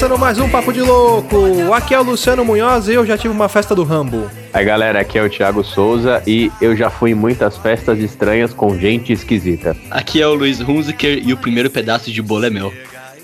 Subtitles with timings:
[0.00, 1.72] começando mais um Papo de Louco.
[1.74, 4.39] Aqui é o Luciano Munhoz e eu já tive uma festa do Rambo.
[4.52, 8.52] Aí galera, aqui é o Thiago Souza e eu já fui em muitas festas estranhas
[8.52, 9.76] com gente esquisita.
[9.90, 12.72] Aqui é o Luiz Hunziker e o primeiro pedaço de bolo é meu.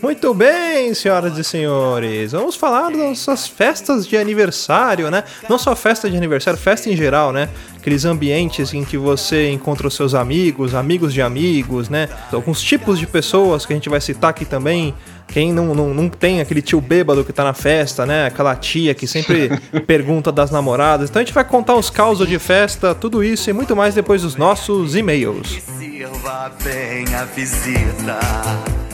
[0.03, 2.33] Muito bem, senhoras e senhores.
[2.33, 5.25] Vamos falar das nossas festas de aniversário, né?
[5.49, 7.49] Não só festa de aniversário, festa em geral, né?
[7.77, 12.09] Aqueles ambientes em que você encontra os seus amigos, amigos de amigos, né?
[12.33, 14.95] Alguns tipos de pessoas que a gente vai citar aqui também.
[15.29, 18.27] Quem não, não, não tem aquele tio bêbado que tá na festa, né?
[18.27, 19.51] Aquela tia que sempre
[19.87, 21.09] pergunta das namoradas.
[21.09, 24.23] Então a gente vai contar os causos de festa, tudo isso e muito mais depois
[24.23, 25.59] dos nossos e-mails.
[25.79, 28.86] Sirva bem a visita.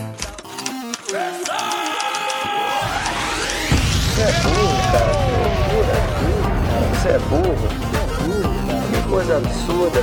[4.22, 5.12] Você é burro, cara.
[6.94, 7.56] Você é burro.
[7.58, 7.68] Você é
[8.20, 8.92] burro.
[8.92, 10.00] Que coisa absurda.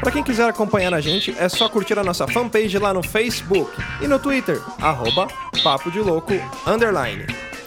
[0.00, 3.70] Para quem quiser acompanhar a gente, é só curtir a nossa fanpage lá no Facebook
[4.02, 5.28] e no Twitter, arroba
[5.62, 6.34] Papo de Louco,
[6.66, 7.26] underline.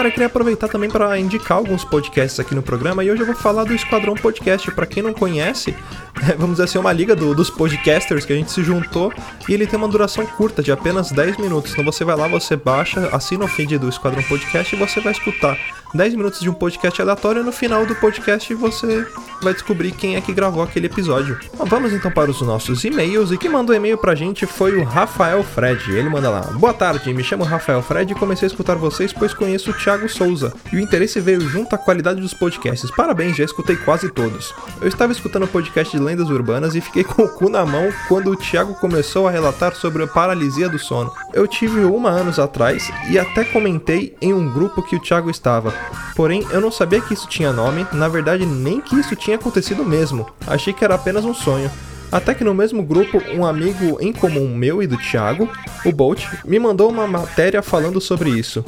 [0.00, 3.34] Galera, queria aproveitar também para indicar alguns podcasts aqui no programa e hoje eu vou
[3.34, 4.70] falar do Esquadrão Podcast.
[4.70, 5.76] Para quem não conhece,
[6.38, 9.12] vamos dizer assim, uma liga do, dos podcasters que a gente se juntou
[9.46, 11.72] e ele tem uma duração curta de apenas 10 minutos.
[11.72, 15.12] Então você vai lá, você baixa, assina o feed do Esquadrão Podcast e você vai
[15.12, 15.58] escutar
[15.94, 19.06] 10 minutos de um podcast aleatório no final do podcast você
[19.42, 21.38] vai descobrir quem é que gravou aquele episódio.
[21.56, 24.84] Bom, vamos então para os nossos e-mails e quem mandou e-mail pra gente foi o
[24.84, 25.90] Rafael Fred.
[25.90, 29.34] Ele manda lá: Boa tarde, me chamo Rafael Fred e comecei a escutar vocês pois
[29.34, 32.90] conheço o Thiago Souza e o interesse veio junto à qualidade dos podcasts.
[32.90, 34.54] Parabéns, já escutei quase todos.
[34.80, 37.92] Eu estava escutando o podcast de lendas urbanas e fiquei com o cu na mão
[38.08, 41.12] quando o Thiago começou a relatar sobre a paralisia do sono.
[41.32, 45.79] Eu tive uma anos atrás e até comentei em um grupo que o Thiago estava.
[46.14, 49.84] Porém, eu não sabia que isso tinha nome, na verdade, nem que isso tinha acontecido
[49.84, 50.26] mesmo.
[50.46, 51.70] Achei que era apenas um sonho.
[52.12, 55.48] Até que no mesmo grupo, um amigo em comum meu e do Thiago,
[55.84, 58.64] o Bolt, me mandou uma matéria falando sobre isso.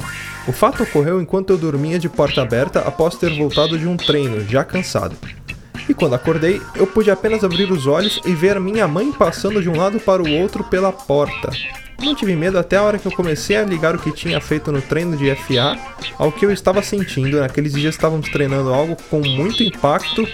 [0.47, 4.45] O fato ocorreu enquanto eu dormia de porta aberta após ter voltado de um treino,
[4.47, 5.15] já cansado.
[5.87, 9.69] E quando acordei, eu pude apenas abrir os olhos e ver minha mãe passando de
[9.69, 11.51] um lado para o outro pela porta.
[11.99, 14.71] Não tive medo até a hora que eu comecei a ligar o que tinha feito
[14.71, 15.77] no treino de FA
[16.17, 17.39] ao que eu estava sentindo.
[17.39, 20.27] Naqueles dias estávamos treinando algo com muito impacto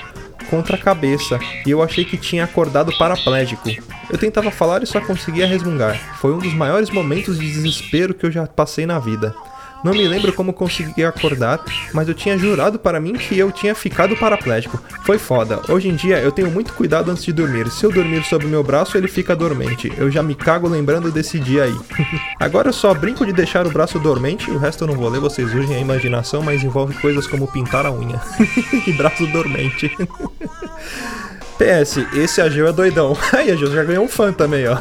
[0.49, 3.69] contra a cabeça e eu achei que tinha acordado paraplégico.
[4.09, 6.17] Eu tentava falar e só conseguia resmungar.
[6.19, 9.35] Foi um dos maiores momentos de desespero que eu já passei na vida.
[9.83, 11.63] Não me lembro como consegui acordar,
[11.93, 14.79] mas eu tinha jurado para mim que eu tinha ficado paraplégico.
[15.05, 15.61] Foi foda.
[15.69, 17.69] Hoje em dia eu tenho muito cuidado antes de dormir.
[17.69, 19.91] Se eu dormir sobre meu braço, ele fica dormente.
[19.97, 21.77] Eu já me cago lembrando desse dia aí.
[22.39, 25.19] Agora eu só brinco de deixar o braço dormente, o resto eu não vou ler,
[25.19, 28.21] vocês usem a imaginação, mas envolve coisas como pintar a unha
[28.85, 29.91] e braço dormente.
[31.57, 33.17] PS, esse Ageu é doidão.
[33.33, 34.77] Aí, Ageu já ganhou um fã também, ó.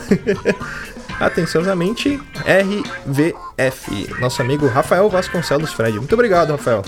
[1.19, 2.21] Atenciosamente,
[3.59, 5.99] RVF, nosso amigo Rafael Vasconcelos Fred.
[5.99, 6.83] Muito obrigado, Rafael.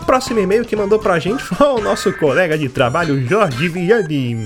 [0.00, 4.36] O próximo e-mail que mandou pra gente foi o nosso colega de trabalho, Jorge Vianney.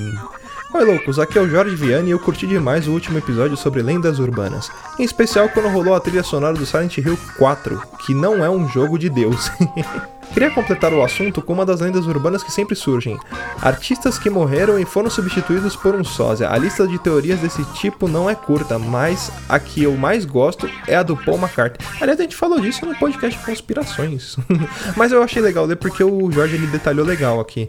[0.73, 3.83] Oi loucos, aqui é o Jorge Vianney e eu curti demais o último episódio sobre
[3.83, 4.71] lendas urbanas.
[4.99, 8.69] Em especial quando rolou a trilha sonora do Silent Hill 4, que não é um
[8.69, 9.51] jogo de Deus.
[10.33, 13.19] Queria completar o assunto com uma das lendas urbanas que sempre surgem:
[13.61, 16.49] artistas que morreram e foram substituídos por um sósia.
[16.49, 20.71] A lista de teorias desse tipo não é curta, mas a que eu mais gosto
[20.87, 21.87] é a do Paul McCartney.
[22.01, 24.37] Aliás, a gente falou disso no podcast Conspirações,
[24.97, 27.69] mas eu achei legal ler porque o Jorge ele detalhou legal aqui.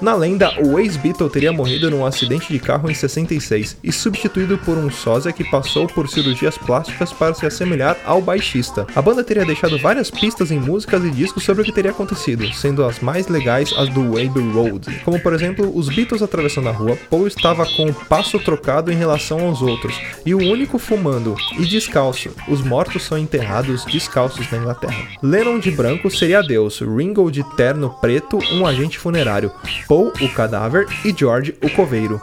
[0.00, 4.76] Na lenda, o ex-Beatle teria morrido num acidente de carro em 66 e substituído por
[4.76, 8.84] um sósia que passou por cirurgias plásticas para se assemelhar ao baixista.
[8.96, 12.01] A banda teria deixado várias pistas em músicas e discos sobre o que teria acontecido
[12.02, 16.68] acontecido, sendo as mais legais as do Abbey Road, como por exemplo os Beatles atravessando
[16.68, 20.78] a rua, Paul estava com o passo trocado em relação aos outros, e o único
[20.78, 22.30] fumando e descalço.
[22.48, 25.08] Os mortos são enterrados descalços na Inglaterra.
[25.22, 29.52] Lennon de branco seria Deus, Ringo de terno preto, um agente funerário,
[29.86, 32.20] Paul o cadáver e George o coveiro.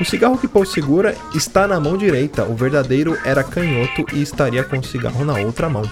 [0.00, 4.64] O cigarro que Paul segura está na mão direita, o verdadeiro era canhoto e estaria
[4.64, 5.88] com o cigarro na outra mão.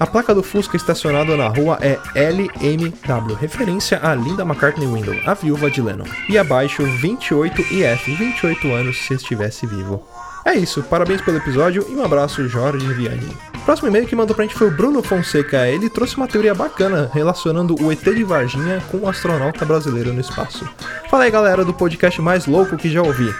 [0.00, 5.34] A placa do Fusca estacionado na rua é LMW, referência a Linda McCartney Window, a
[5.34, 6.04] viúva de Lennon.
[6.28, 10.06] E abaixo 28 IF, 28 anos se estivesse vivo.
[10.44, 13.36] É isso, parabéns pelo episódio e um abraço, Jorge Vianney.
[13.64, 15.66] Próximo e-mail que mandou pra gente foi o Bruno Fonseca.
[15.66, 20.20] Ele trouxe uma teoria bacana relacionando o ET de Varginha com o astronauta brasileiro no
[20.20, 20.66] espaço.
[21.10, 23.34] Fala aí, galera do podcast mais louco que já ouvi.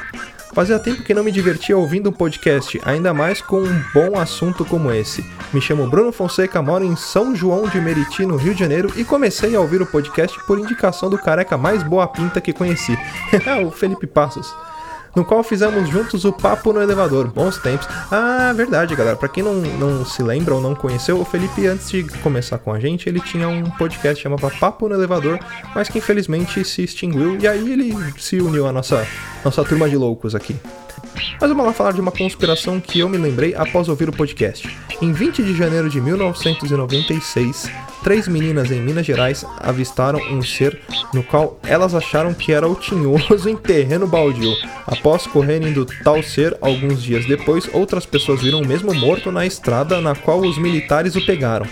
[0.53, 4.65] Fazia tempo que não me divertia ouvindo um podcast, ainda mais com um bom assunto
[4.65, 5.25] como esse.
[5.53, 9.05] Me chamo Bruno Fonseca, moro em São João de Meriti, no Rio de Janeiro, e
[9.05, 12.99] comecei a ouvir o podcast por indicação do careca mais boa pinta que conheci,
[13.67, 14.53] o Felipe Passos
[15.15, 17.29] no qual fizemos juntos o Papo no Elevador.
[17.29, 17.89] Bons tempos.
[18.11, 19.17] Ah, verdade, galera.
[19.17, 22.73] Para quem não, não se lembra ou não conheceu, o Felipe, antes de começar com
[22.73, 25.39] a gente, ele tinha um podcast chamado Papo no Elevador,
[25.75, 27.39] mas que infelizmente se extinguiu.
[27.41, 29.07] E aí ele se uniu à nossa,
[29.45, 30.57] nossa turma de loucos aqui.
[31.41, 34.69] Mas vamos lá falar de uma conspiração que eu me lembrei após ouvir o podcast.
[35.01, 37.71] Em 20 de janeiro de 1996,
[38.03, 40.81] três meninas em Minas Gerais avistaram um ser
[41.13, 44.53] no qual elas acharam que era o tinhoso em terreno baldio.
[44.87, 49.47] Após correrem do tal ser, alguns dias depois, outras pessoas viram o mesmo morto na
[49.47, 51.67] estrada na qual os militares o pegaram.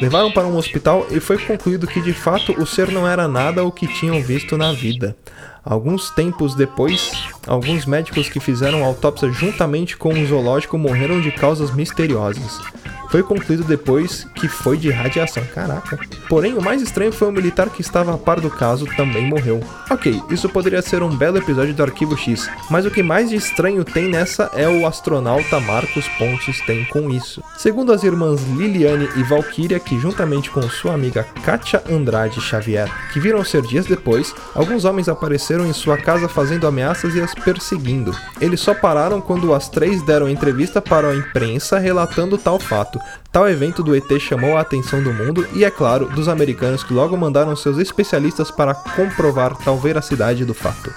[0.00, 3.64] Levaram para um hospital e foi concluído que de fato o ser não era nada
[3.64, 5.16] o que tinham visto na vida.
[5.62, 7.12] Alguns tempos depois,
[7.46, 12.60] alguns médicos que fizeram autópsia juntamente com o zoológico morreram de causas misteriosas.
[13.10, 15.44] Foi concluído depois que foi de radiação.
[15.52, 15.98] Caraca.
[16.28, 19.60] Porém, o mais estranho foi o militar que estava a par do caso também morreu.
[19.90, 23.36] Ok, isso poderia ser um belo episódio do Arquivo X, mas o que mais de
[23.36, 27.42] estranho tem nessa é o astronauta Marcos Pontes tem com isso.
[27.56, 33.18] Segundo as irmãs Liliane e Valkyria, que juntamente com sua amiga Katia Andrade Xavier, que
[33.18, 38.14] viram ser dias depois, alguns homens apareceram em sua casa fazendo ameaças e as perseguindo.
[38.40, 42.99] Eles só pararam quando as três deram entrevista para a imprensa relatando tal fato.
[43.32, 46.92] Tal evento do ET chamou a atenção do mundo e, é claro, dos americanos que
[46.92, 50.92] logo mandaram seus especialistas para comprovar tal veracidade do fato.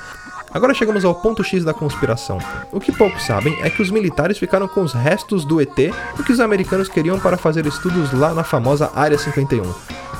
[0.54, 2.38] Agora chegamos ao ponto X da conspiração.
[2.72, 5.78] O que poucos sabem é que os militares ficaram com os restos do ET
[6.20, 9.64] o que os americanos queriam para fazer estudos lá na famosa Área 51.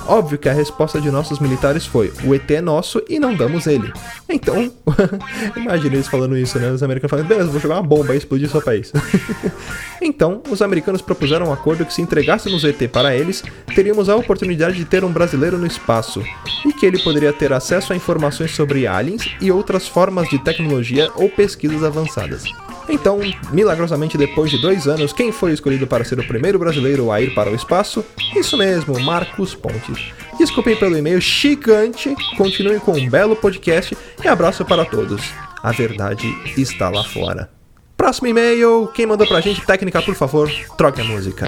[0.08, 3.68] Óbvio que a resposta de nossos militares foi: o ET é nosso e não damos
[3.68, 3.92] ele.
[4.30, 4.72] Então,
[5.56, 6.72] imagina eles falando isso, né?
[6.72, 8.92] Os americanos falando: beleza, vou jogar uma bomba e explodir seu país.
[10.02, 14.16] então, os americanos propuseram um acordo que se entregássemos o ET para eles, teríamos a
[14.16, 16.24] oportunidade de ter um brasileiro no espaço
[16.66, 21.10] e que ele poderia ter acesso a informações sobre aliens e outras formas de tecnologia
[21.16, 22.44] ou pesquisas avançadas.
[22.90, 23.20] Então,
[23.52, 27.34] milagrosamente depois de dois anos, quem foi escolhido para ser o primeiro brasileiro a ir
[27.34, 28.04] para o espaço?
[28.36, 30.14] Isso mesmo, Marcos Pontes.
[30.38, 35.22] Desculpem pelo e-mail gigante, continuem com um belo podcast e abraço para todos.
[35.62, 36.28] A verdade
[36.58, 37.50] está lá fora.
[37.96, 41.46] Próximo e-mail, quem mandou pra gente, técnica, por favor, troque a música.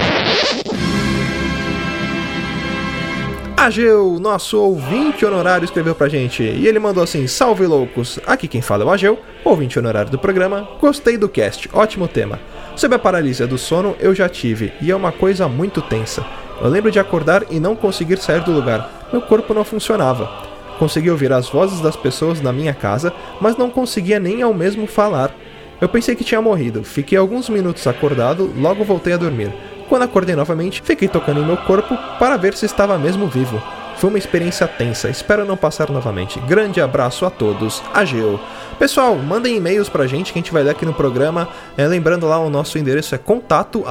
[3.66, 8.20] Ageu, nosso ouvinte honorário, escreveu pra gente e ele mandou assim: Salve loucos!
[8.24, 10.70] Aqui quem fala é o Ageu, ouvinte honorário do programa.
[10.80, 12.40] Gostei do cast, ótimo tema.
[12.76, 16.24] Sobre a paralisia do sono, eu já tive e é uma coisa muito tensa.
[16.62, 19.08] Eu lembro de acordar e não conseguir sair do lugar.
[19.12, 20.30] Meu corpo não funcionava.
[20.78, 23.12] Consegui ouvir as vozes das pessoas na minha casa,
[23.42, 25.36] mas não conseguia nem ao mesmo falar.
[25.82, 29.52] Eu pensei que tinha morrido, fiquei alguns minutos acordado, logo voltei a dormir.
[29.96, 33.64] Quando acordei novamente, fiquei tocando em meu corpo para ver se estava mesmo vivo.
[33.96, 36.38] Foi uma experiência tensa, espero não passar novamente.
[36.42, 38.38] Grande abraço a todos, Ageu.
[38.78, 41.48] Pessoal, mandem e-mails pra gente que a gente vai ler aqui no programa.
[41.78, 43.86] É, lembrando lá, o nosso endereço é contato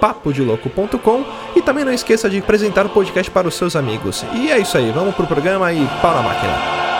[0.00, 1.24] papodiloco.com
[1.56, 4.24] e também não esqueça de apresentar o podcast para os seus amigos.
[4.34, 6.97] E é isso aí, vamos pro programa e pau na máquina.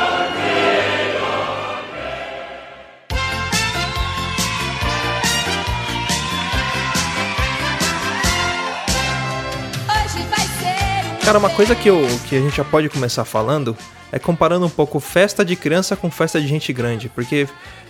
[11.29, 13.77] Cara, uma coisa que, eu, que a gente já pode começar falando
[14.11, 17.11] é comparando um pouco festa de criança com festa de gente grande.
[17.11, 17.47] Porque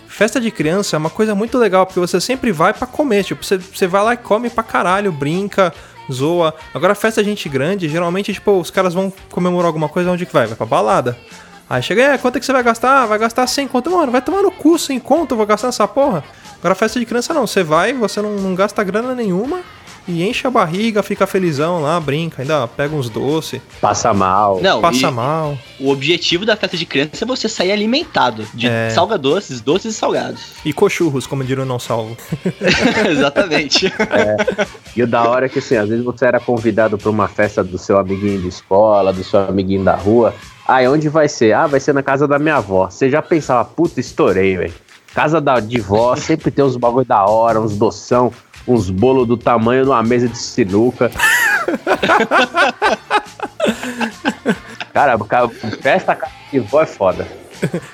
[0.09, 3.23] festa de criança é uma coisa muito legal, porque você sempre vai para comer.
[3.23, 5.73] Tipo, você, você vai lá e come pra caralho, brinca,
[6.11, 6.53] zoa.
[6.73, 10.33] Agora, festa de gente grande, geralmente, tipo, os caras vão comemorar alguma coisa, onde que
[10.33, 10.45] vai?
[10.45, 11.17] Vai pra balada.
[11.69, 13.05] Aí chega, é, quanto é que você vai gastar?
[13.05, 13.89] Vai gastar 100 conto.
[13.89, 16.25] Mano, vai tomar no cu 100 conto, eu vou gastar essa porra.
[16.59, 19.61] Agora, festa de criança não, você vai, você não, não gasta grana nenhuma
[20.09, 24.59] e enche a barriga, fica felizão lá, brinca, ainda pega uns doces, Passa mal.
[24.61, 25.57] Não, passa e mal.
[25.79, 28.89] o objetivo da festa de criança é você sair alimentado de É.
[28.89, 30.41] salgadoces, doces e salgados.
[30.65, 32.17] E cochurros, como diria o não salvo.
[33.09, 33.91] Exatamente.
[34.95, 37.63] E o da hora é que, assim, às vezes você era convidado pra uma festa
[37.63, 40.33] do seu amiguinho de escola, do seu amiguinho da rua.
[40.67, 41.53] Ah, e onde vai ser?
[41.53, 42.89] Ah, vai ser na casa da minha avó.
[42.89, 44.73] Você já pensava, puta, estourei, velho.
[45.13, 48.31] Casa da, de vó sempre tem uns bagulho da hora, uns doção,
[48.73, 51.11] uns bolos do tamanho de uma mesa de sinuca.
[54.93, 55.49] Cara, ca-
[55.81, 57.27] festa casa de vó é foda.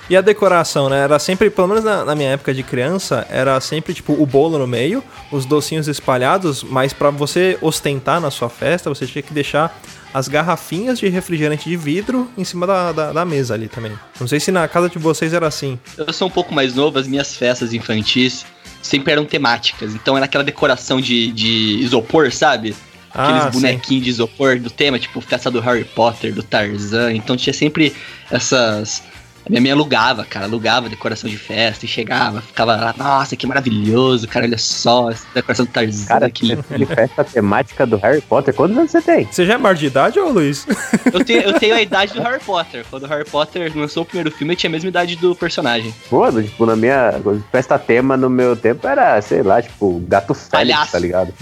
[0.09, 0.99] E a decoração, né?
[1.03, 4.57] Era sempre, pelo menos na, na minha época de criança, era sempre tipo o bolo
[4.59, 9.33] no meio, os docinhos espalhados, mas pra você ostentar na sua festa, você tinha que
[9.33, 9.75] deixar
[10.13, 13.91] as garrafinhas de refrigerante de vidro em cima da, da, da mesa ali também.
[14.19, 15.79] Não sei se na casa de vocês era assim.
[15.97, 18.45] Eu sou um pouco mais novo, as minhas festas infantis
[18.85, 19.93] sempre eram temáticas.
[19.95, 22.75] Então era aquela decoração de, de isopor, sabe?
[23.13, 23.59] Aqueles Ah, sim.
[23.59, 27.13] bonequinhos de isopor do tema, tipo festa do Harry Potter, do Tarzan.
[27.13, 27.93] Então tinha sempre
[28.29, 29.01] essas.
[29.45, 33.45] A minha mãe alugava, cara, alugava decoração de festa e chegava, ficava lá, nossa, que
[33.45, 36.07] maravilhoso, cara, olha só, essa decoração do Tarzan.
[36.07, 38.55] Cara, que que de festa temática do Harry Potter.
[38.55, 39.25] Quantos anos você tem?
[39.25, 40.65] Você já é maior de idade, ô Luiz?
[41.13, 42.83] eu, tenho, eu tenho a idade do Harry Potter.
[42.89, 45.93] Quando o Harry Potter lançou o primeiro filme, eu tinha a mesma idade do personagem.
[46.09, 47.13] Pô, tipo, na minha
[47.51, 50.91] festa tema no meu tempo era, sei lá, tipo, gato Félix, Palhaço.
[50.91, 51.33] tá ligado?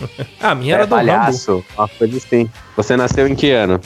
[0.42, 1.08] Ah, a minha era é, do Rambo.
[1.08, 2.50] palhaço, uma coisa assim.
[2.76, 3.80] Você nasceu em que ano?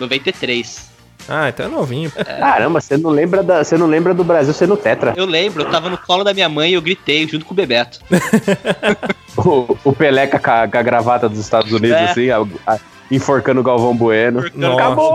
[0.00, 0.87] 93.
[1.28, 2.10] Ah, então é novinho.
[2.16, 5.12] Caramba, você não lembra da, você não lembra do Brasil sendo tetra.
[5.16, 7.56] Eu lembro, eu tava no colo da minha mãe e eu gritei junto com o
[7.56, 8.00] Bebeto.
[9.36, 12.04] O, o Pelé com a, com a gravata dos Estados Unidos, É.
[12.10, 14.44] assim, a- a- enforcando o Galvão Bueno.
[14.52, 14.74] Nossa.
[14.82, 15.14] Acabou!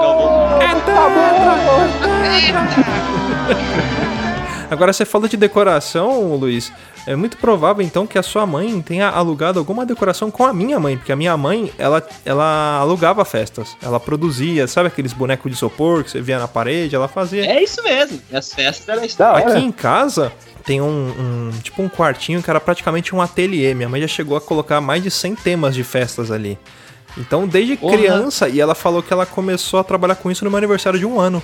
[4.73, 6.71] Agora você falou de decoração, Luiz.
[7.05, 10.79] É muito provável então que a sua mãe tenha alugado alguma decoração com a minha
[10.79, 13.75] mãe, porque a minha mãe, ela, ela alugava festas.
[13.81, 17.45] Ela produzia, sabe aqueles bonecos de isopor que você via na parede, ela fazia.
[17.45, 18.21] É isso mesmo.
[18.31, 19.53] As festas eram hora.
[19.53, 20.31] Aqui em casa
[20.65, 23.73] tem um, um- tipo um quartinho que era praticamente um ateliê.
[23.73, 26.57] Minha mãe já chegou a colocar mais de 100 temas de festas ali.
[27.17, 27.95] Então, desde Porra.
[27.97, 31.05] criança, e ela falou que ela começou a trabalhar com isso no meu aniversário de
[31.05, 31.43] um ano.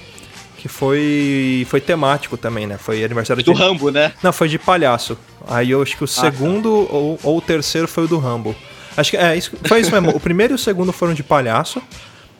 [0.60, 2.78] Que foi foi temático também, né?
[2.78, 3.60] Foi aniversário Do de.
[3.60, 4.12] Rambo, né?
[4.22, 5.18] Não, foi de palhaço.
[5.48, 8.54] Aí eu acho que o segundo ou, ou o terceiro foi o do Rambo.
[8.98, 10.10] Acho que é, isso, foi isso mesmo.
[10.10, 11.82] O primeiro e o segundo foram de palhaço.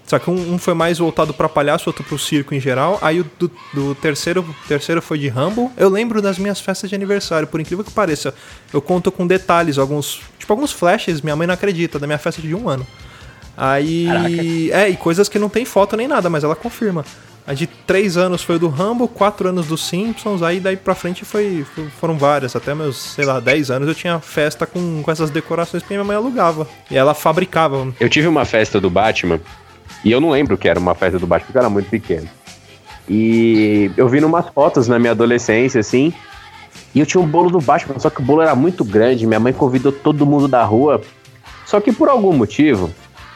[0.06, 3.00] Só que um, um foi mais voltado pra palhaço, outro pro circo em geral.
[3.02, 5.72] Aí o do, do terceiro, terceiro foi de Rambo.
[5.78, 8.34] Eu lembro das minhas festas de aniversário, por incrível que pareça.
[8.74, 10.20] Eu conto com detalhes, alguns.
[10.38, 12.86] Tipo, alguns flashes, minha mãe não acredita, da minha festa de um ano.
[13.56, 14.72] Aí.
[14.72, 17.06] É, e coisas que não tem foto nem nada, mas ela confirma.
[17.50, 20.94] A de três anos foi o do Rambo, quatro anos dos Simpsons, aí daí pra
[20.94, 21.66] frente foi,
[22.00, 22.56] foram várias.
[22.56, 26.04] Até meus, sei lá, 10 anos eu tinha festa com, com essas decorações que minha
[26.04, 26.68] mãe alugava.
[26.92, 27.92] E ela fabricava.
[28.00, 29.40] Eu tive uma festa do Batman,
[30.06, 32.30] e eu não lembro que era uma festa do Batman, porque eu era muito pequeno.
[33.10, 36.14] E eu vi numas fotos na minha adolescência, assim,
[36.94, 39.40] e eu tinha um bolo do Batman, só que o bolo era muito grande, minha
[39.40, 41.02] mãe convidou todo mundo da rua,
[41.66, 42.92] só que por algum motivo,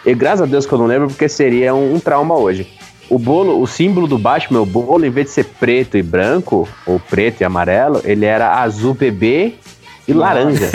[0.06, 2.70] e graças a Deus que eu não lembro, porque seria um, um trauma hoje.
[3.14, 6.68] O bolo, o símbolo do Batman, o bolo, em vez de ser preto e branco,
[6.84, 9.54] ou preto e amarelo, ele era azul bebê
[10.08, 10.72] e laranja.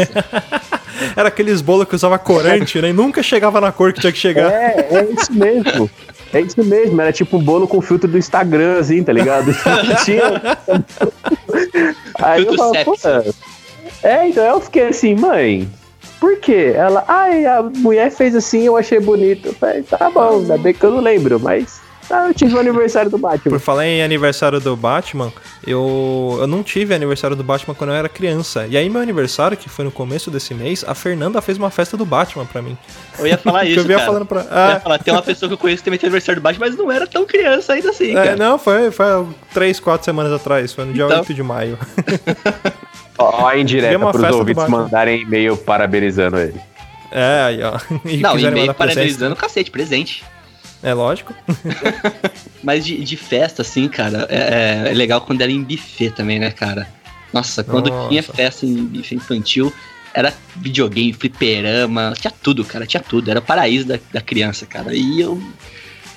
[1.16, 2.90] Era aqueles bolos que usava corante, né?
[2.90, 4.50] E nunca chegava na cor que tinha que chegar.
[4.52, 5.90] É, é isso mesmo.
[6.32, 9.52] É isso mesmo, era tipo um bolo com filtro do Instagram, assim, tá ligado?
[10.04, 10.58] Tinha.
[12.20, 12.96] Aí eu falava, pô,
[14.02, 15.68] é, então eu fiquei assim, mãe,
[16.20, 16.72] por quê?
[16.74, 19.48] Ela, ai, a mulher fez assim, eu achei bonito.
[19.48, 21.80] Eu falei, tá bom, ainda bem que eu não lembro, mas
[22.10, 23.50] ah, eu tive o aniversário do Batman.
[23.50, 25.32] Por falar em aniversário do Batman,
[25.66, 28.66] eu, eu não tive aniversário do Batman quando eu era criança.
[28.68, 31.96] E aí, meu aniversário, que foi no começo desse mês, a Fernanda fez uma festa
[31.96, 32.76] do Batman pra mim.
[33.18, 34.06] Eu ia falar Que isso, eu cara.
[34.06, 34.40] falando pra.
[34.40, 36.44] Eu ia Ah, falar, tem uma pessoa que eu conheço que também tem aniversário do
[36.44, 40.04] Batman, mas não era tão criança ainda assim, é, não, foi, foi há três, quatro
[40.04, 40.72] semanas atrás.
[40.72, 41.18] Foi no dia Então.
[41.20, 41.78] 8 de maio.
[43.18, 46.60] Ó, ó indireta pros ouvintes mandarem e-mail parabenizando ele.
[47.10, 47.78] É, aí, ó.
[48.04, 50.24] E Não, e-mail mandar presente, parabenizando, cacete, presente.
[50.82, 51.34] É lógico.
[52.62, 56.38] Mas de, de festa, assim, cara, é, é- é legal quando era em buffet também,
[56.38, 56.88] né, cara?
[57.32, 58.08] Nossa, quando Nossa.
[58.08, 59.72] tinha festa em buffet infantil,
[60.14, 63.30] era videogame, fliperama, tinha tudo, cara, tinha tudo.
[63.30, 64.94] Era o paraíso da, da criança, cara.
[64.94, 65.40] E eu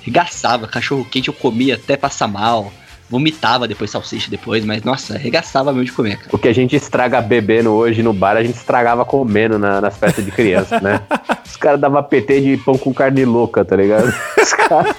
[0.02, 2.72] regaçava, cachorro quente eu comia até passar mal.
[3.12, 6.30] Vomitava depois salsicha depois, mas nossa, arregaçava mesmo de comer, cara.
[6.32, 9.94] O que a gente estraga bebendo hoje no bar, a gente estragava comendo na- nas
[9.98, 11.02] festas de criança, né?
[11.44, 14.12] Os caras davam PT de pão com carne louca, tá ligado?
[14.40, 14.96] Os caras.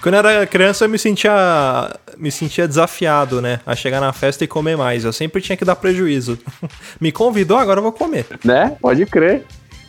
[0.00, 1.32] Quando eu era criança, eu me sentia,
[2.16, 3.58] me sentia desafiado, né?
[3.66, 5.04] A chegar na festa e comer mais.
[5.04, 6.38] Eu sempre tinha que dar prejuízo.
[7.00, 8.24] me convidou, agora eu vou comer.
[8.44, 8.76] Né?
[8.80, 9.44] Pode crer.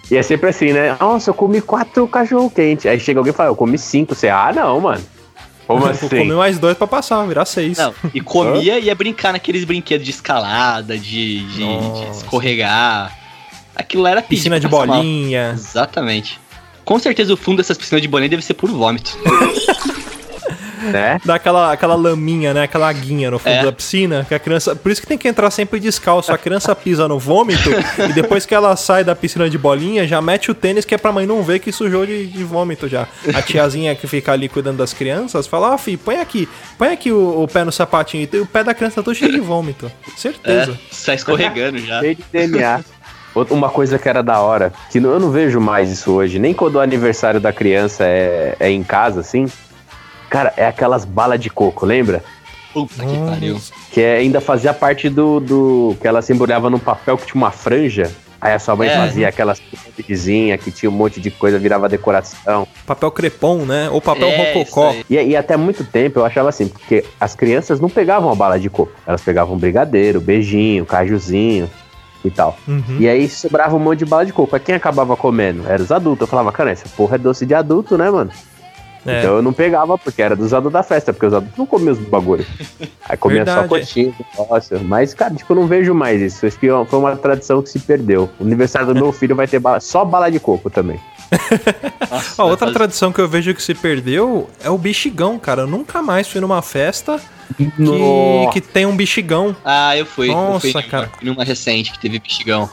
[0.10, 0.98] E é sempre assim, né?
[1.00, 2.88] Nossa, eu comi quatro cachorro quente.
[2.90, 4.16] Aí chega alguém e fala, eu comi cinco.
[4.16, 5.04] Você, ah, não, mano.
[5.68, 6.08] Como assim?
[6.10, 7.78] comer mais dois pra passar, virar seis.
[7.78, 13.16] Não, e comia e ia brincar naqueles brinquedos de escalada, de, de- de escorregar.
[13.76, 14.98] Aquilo lá era pedir Piscina de passar mal.
[14.98, 15.52] bolinha.
[15.54, 16.40] Exatamente.
[16.86, 19.18] Com certeza o fundo dessas piscinas de bolinha deve ser puro vômito.
[20.92, 21.20] Né?
[21.24, 22.64] Dá aquela, aquela laminha, né?
[22.64, 23.64] Aquela aguinha no fundo É.
[23.64, 24.26] da piscina.
[24.28, 24.76] Que a criança.
[24.76, 26.32] Por isso que tem que entrar sempre descalço.
[26.32, 27.70] A criança pisa no vômito
[28.10, 30.98] e depois que ela sai da piscina de bolinha, já mete o tênis que é
[30.98, 33.08] pra mãe não ver que sujou de, de vômito já.
[33.34, 37.12] A tiazinha que fica ali cuidando das crianças fala: Ó, filho, põe aqui, põe aqui
[37.12, 38.28] o, o pé no sapatinho.
[38.32, 39.92] E o pé da criança tá todo cheio de vômito.
[40.16, 40.72] Certeza.
[40.72, 42.00] É, sai escorregando já.
[42.00, 42.82] Cheio de DNA.
[43.52, 46.76] Uma coisa que era da hora, que eu não vejo mais isso hoje, nem quando
[46.76, 49.46] o aniversário da criança é, é em casa, assim.
[50.30, 52.24] Cara, é aquelas balas de coco, lembra?
[52.74, 53.60] Puta que pariu.
[53.92, 55.96] Que é- ainda fazia parte do, do.
[56.00, 58.12] que ela se embrulhava num papel que tinha uma franja.
[58.40, 58.96] Aí a sua mãe É.
[58.96, 62.68] fazia aquelas piramidezinha que tinha um monte de coisa, virava decoração.
[62.86, 63.90] Papel crepom, né?
[63.90, 64.94] Ou papel É, rococó.
[65.10, 68.60] E, e até muito tempo eu achava assim, porque as crianças não pegavam a bala
[68.60, 68.92] de coco.
[69.08, 71.68] Elas pegavam brigadeiro, beijinho, cajuzinho
[72.24, 72.56] e tal.
[72.68, 72.98] Uhum.
[73.00, 74.56] E aí sobrava um monte de bala de coco.
[74.56, 75.64] Aí quem acabava comendo?
[75.68, 76.22] Era os adultos.
[76.22, 78.30] Eu falava, cara, essa porra é doce de adulto, né, mano?
[79.06, 79.20] É.
[79.20, 81.94] Então eu não pegava, porque era dos adultos da festa, porque os adultos não comiam
[81.94, 82.46] os bagulho.
[83.08, 83.70] Aí comia só Verdade.
[83.70, 84.80] coxinha, negócio.
[84.84, 86.46] Mas, cara, tipo, eu não vejo mais isso.
[86.46, 88.30] Acho que foi uma tradição que se perdeu.
[88.40, 91.00] O aniversário do meu filho vai ter bala, só bala de coco também.
[92.10, 95.62] Nossa, Ó, outra fazer- tradição que eu vejo que se perdeu é o bexigão, cara.
[95.64, 97.20] Eu nunca mais fui numa festa
[97.58, 98.52] que, Nossa.
[98.54, 99.56] que tem um bexigão.
[99.64, 100.30] Ah, eu fui.
[100.30, 101.10] eu Nossa, fui numa, cara.
[101.22, 102.70] numa recente que teve bexigão.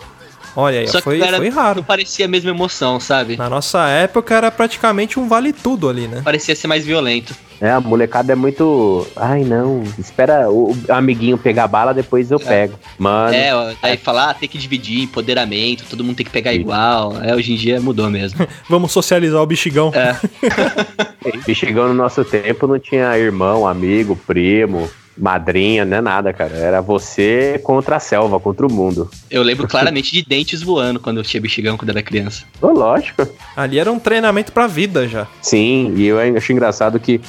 [0.56, 1.82] Olha aí, Só que foi, era- foi Não raro.
[1.82, 3.36] parecia a mesma emoção, sabe?
[3.36, 6.22] Na nossa época era praticamente um vale tudo ali, né?
[6.24, 7.34] Parecia ser mais violento.
[7.60, 9.06] É, a molecada é muito.
[9.16, 9.82] Ai, não.
[9.98, 12.78] Espera o amiguinho pegar bala, depois eu pego.
[12.98, 13.34] Mano.
[13.34, 16.58] É, ó, daí falar, ah, tem que dividir, empoderamento, todo mundo tem que pegar Sim.
[16.60, 17.14] igual.
[17.22, 18.46] É, hoje em dia mudou mesmo.
[18.68, 19.92] Vamos socializar o bexigão.
[19.94, 20.14] É,
[21.54, 26.54] chegando no nosso tempo, não tinha irmão, amigo, primo, madrinha, não é nada, cara.
[26.56, 29.10] Era você contra a selva, contra o mundo.
[29.30, 32.44] eu lembro claramente de dentes voando quando eu tinha bexigão quando era criança.
[32.60, 33.26] Ô, lógico.
[33.56, 35.26] Ali era um treinamento pra vida já.
[35.40, 37.20] Sim, e eu acho engraçado que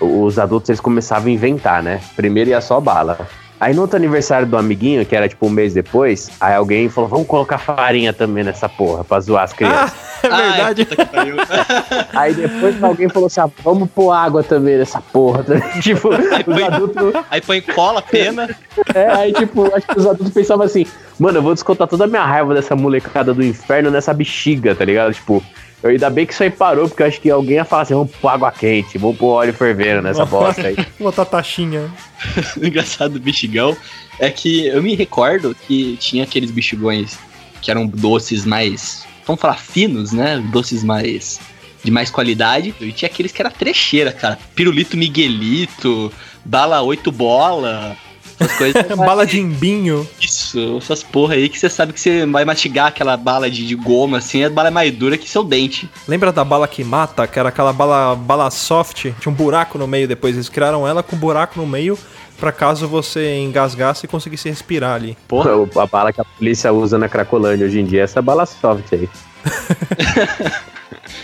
[0.00, 2.00] os adultos eles começavam a inventar, né?
[2.16, 3.28] Primeiro ia só bala.
[3.60, 7.08] Aí no outro aniversário do amiguinho, que era tipo um mês depois, aí alguém falou:
[7.08, 9.92] vamos colocar farinha também nessa porra, pra zoar as crianças.
[10.24, 10.80] Ah, é verdade.
[10.82, 11.36] Ai, puta que pariu.
[12.14, 15.44] Aí depois alguém falou assim: ah, vamos pôr água também nessa porra.
[15.80, 17.12] tipo, os foi- adultos.
[17.30, 18.48] Aí põe cola, pena.
[18.94, 20.86] É, aí tipo, acho que os adultos pensavam assim:
[21.18, 24.84] mano, eu vou descontar toda a minha raiva dessa molecada do inferno nessa bexiga, tá
[24.84, 25.12] ligado?
[25.12, 25.42] Tipo.
[25.84, 27.92] Eu, ainda bem que isso aí parou, porque eu acho que alguém ia falar assim:
[27.92, 30.74] vamos pôr água quente, vamos pôr óleo fervendo nessa bosta aí.
[30.74, 31.92] Vou botar taxinha.
[32.56, 33.76] O engraçado do bexigão
[34.18, 37.18] é que eu me recordo que tinha aqueles bexigões
[37.60, 40.42] que eram doces mais, vamos falar, finos, né?
[40.50, 41.38] Doces mais
[41.82, 42.74] de mais qualidade.
[42.80, 44.38] E tinha aqueles que era trecheira, cara.
[44.54, 46.10] Pirulito Miguelito,
[46.42, 47.94] bala 8 bola,
[48.38, 48.86] essas coisas.
[48.96, 50.06] Bala de imbinho.
[50.20, 53.74] Isso, essas porra aí que você sabe que você vai mastigar aquela bala de, de
[53.74, 55.88] goma assim, a bala é mais dura que seu dente.
[56.06, 57.26] Lembra da bala que mata?
[57.26, 59.12] Que era aquela bala, bala soft?
[59.20, 60.34] Tinha um buraco no meio depois.
[60.34, 61.98] Eles criaram ela com um buraco no meio
[62.38, 65.16] pra caso você engasgasse e conseguisse respirar ali.
[65.28, 65.50] Porra.
[65.76, 68.92] A bala que a polícia usa na Cracolândia hoje em dia é essa bala soft
[68.92, 69.08] aí.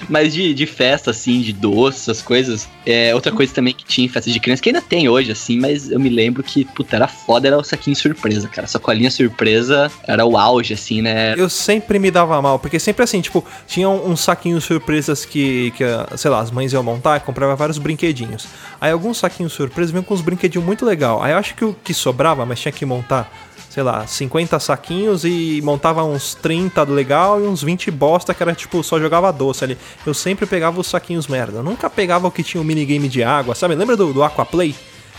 [0.09, 2.69] Mas de, de festa, assim, de doce, essas coisas.
[2.87, 5.59] É outra coisa também que tinha em festa de criança, que ainda tem hoje, assim,
[5.59, 8.67] mas eu me lembro que, puta, era foda, era o saquinho surpresa, cara.
[8.67, 11.35] Sacolinha surpresa era o auge, assim, né?
[11.37, 15.73] Eu sempre me dava mal, porque sempre assim, tipo, tinha um, uns saquinhos surpresas que,
[15.73, 15.85] que,
[16.17, 18.47] sei lá, as mães iam montar e comprava vários brinquedinhos.
[18.81, 21.23] Aí alguns saquinhos surpresas vinham com uns brinquedinhos muito legal.
[21.23, 23.31] Aí eu acho que o que sobrava, mas tinha que montar,
[23.69, 28.43] sei lá, 50 saquinhos e montava uns 30 do legal e uns 20 bosta que
[28.43, 29.79] era tipo, só jogava doce ali.
[30.07, 31.59] Eu sempre pegava os saquinhos merda.
[31.59, 33.75] Eu nunca pegava o que tinha um minigame de água, sabe?
[33.75, 34.75] Lembra do, do Aquaplay?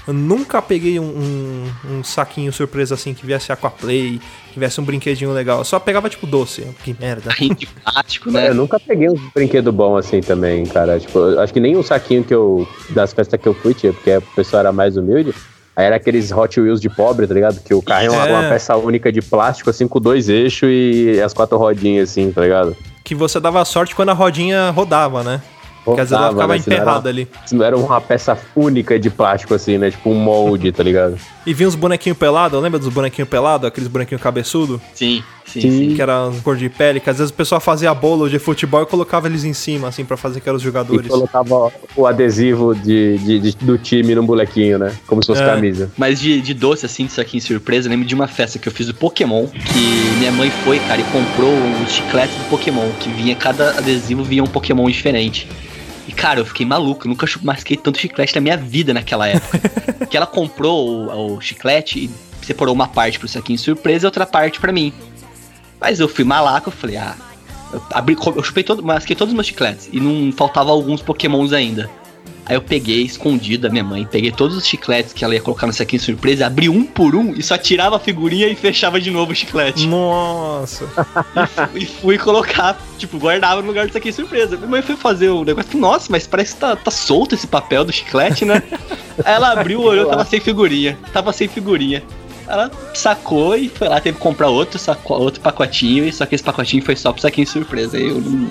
[0.08, 4.19] Eu nunca peguei um, um, um saquinho surpresa assim que viesse Aquaplay,
[4.52, 5.60] que viesse um brinquedinho legal.
[5.60, 6.66] Eu só pegava tipo doce.
[6.84, 7.32] Que merda.
[7.58, 8.50] De plástico, né?
[8.50, 11.00] Eu nunca peguei um brinquedo bom assim também, cara.
[11.00, 12.68] Tipo, acho que nem um saquinho que eu.
[12.90, 15.34] das festas que eu fui, tinha, porque a pessoa era mais humilde.
[15.76, 17.60] Aí era aqueles Hot Wheels de pobre, tá ligado?
[17.62, 18.32] Que o carro é uma, É.
[18.32, 22.42] uma peça única de plástico, assim, com dois eixos e as quatro rodinhas, assim, tá
[22.42, 22.76] ligado?
[23.04, 25.42] Que você dava sorte quando a rodinha rodava, né?
[25.86, 26.60] Porque às vezes ela ficava né?
[26.62, 27.28] Senão emperrada era- ali.
[27.46, 29.90] Senão era uma peça única de plástico, assim, né?
[29.90, 31.18] Tipo um molde, tá ligado?
[31.46, 33.68] E vinha uns bonequinhos pelados, lembra dos bonequinhos pelados?
[33.68, 34.80] Aqueles bonequinhos cabeçudo?
[34.94, 35.24] Sim.
[35.44, 35.72] Sim, Sim.
[35.90, 35.96] sim.
[35.96, 38.86] que era cor de pele, que às vezes o pessoal fazia bolo de futebol e
[38.86, 41.08] colocava eles em cima, assim, pra fazer que eram os E jogadores.
[41.08, 44.94] colocava o adesivo de, de- de- do time no bonequinho, né?
[45.08, 45.46] Como se fosse É.
[45.46, 45.92] camisa.
[45.98, 48.68] Mas de, de doce, assim, disso aqui em surpresa, eu lembro de uma festa que
[48.68, 52.88] eu fiz do Pokémon, que minha mãe foi, cara, e comprou os chicletes do Pokémon,
[53.02, 55.50] que vinha, cada adesivo vinha um Pokémon diferente.
[56.08, 59.60] E, cara, eu fiquei maluco, eu nunca masquei tanto chiclete na minha vida naquela época.
[60.10, 64.26] que ela comprou o, o chiclete e separou uma parte pro saquinho surpresa e outra
[64.26, 64.94] parte pra mim.
[65.80, 67.16] Mas eu fui malaco, eu falei, ah.
[67.72, 71.54] Eu, abri, eu chupei todo, masquei todos os meus chicletes e não faltava alguns pokémons
[71.54, 71.90] ainda.
[72.46, 75.68] Aí eu peguei, escondido da minha mãe, peguei todos os chicletes que ela ia colocar
[75.68, 79.12] no saquinho surpresa, abri um por um e só tirava a figurinha e fechava de
[79.12, 79.88] novo o chiclete.
[79.88, 80.86] Nossa.
[81.76, 84.58] e fui colocar, tipo, guardava no lugar do saquinho surpresa.
[84.58, 87.86] Minha mãe foi fazer o negócio, nossa, mas parece que tá, tá solto esse papel
[87.86, 88.64] do chiclete, né?
[89.24, 90.98] Aí ela abriu, olhou, tava sem figurinha.
[91.14, 92.04] Tava sem figurinha.
[92.48, 96.36] Ela sacou e foi lá, teve que comprar outro, saco, outro pacotinho, e só que
[96.36, 97.98] esse pacotinho foi só pro saquinho surpresa.
[97.98, 98.50] Eu não,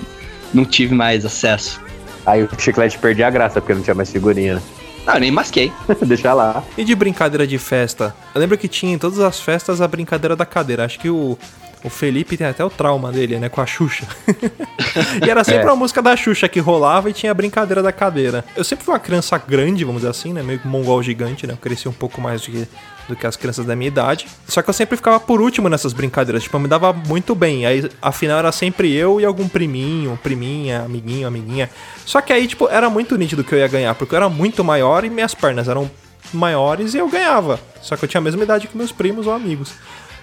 [0.53, 1.79] não tive mais acesso.
[2.25, 4.61] Aí o chiclete perdia a graça, porque não tinha mais figurinha, né?
[5.05, 5.71] Não, eu nem masquei.
[6.05, 6.63] Deixa lá.
[6.77, 8.13] E de brincadeira de festa?
[8.35, 10.85] Eu lembro que tinha em todas as festas a brincadeira da cadeira.
[10.85, 11.35] Acho que o,
[11.83, 13.49] o Felipe tem até o trauma dele, né?
[13.49, 14.05] Com a Xuxa.
[15.25, 15.71] e era sempre É.
[15.71, 18.45] a música da Xuxa que rolava e tinha a brincadeira da cadeira.
[18.55, 20.43] Eu sempre fui uma criança grande, vamos dizer assim, né?
[20.43, 21.53] Meio que mongol gigante, né?
[21.53, 22.67] Eu cresci um pouco mais do que,
[23.11, 24.27] do que as crianças da minha idade.
[24.47, 26.43] Só que eu sempre ficava por último nessas brincadeiras.
[26.43, 27.65] Tipo, eu me dava muito bem.
[27.65, 31.69] Aí, afinal, era sempre eu e algum priminho, priminha, amiguinho, amiguinha.
[32.05, 34.63] Só que aí, tipo, era muito nítido que eu ia ganhar, porque eu era muito
[34.63, 35.89] maior e minhas pernas eram
[36.33, 37.59] maiores e eu ganhava.
[37.81, 39.73] Só que eu tinha a mesma idade que meus primos ou amigos.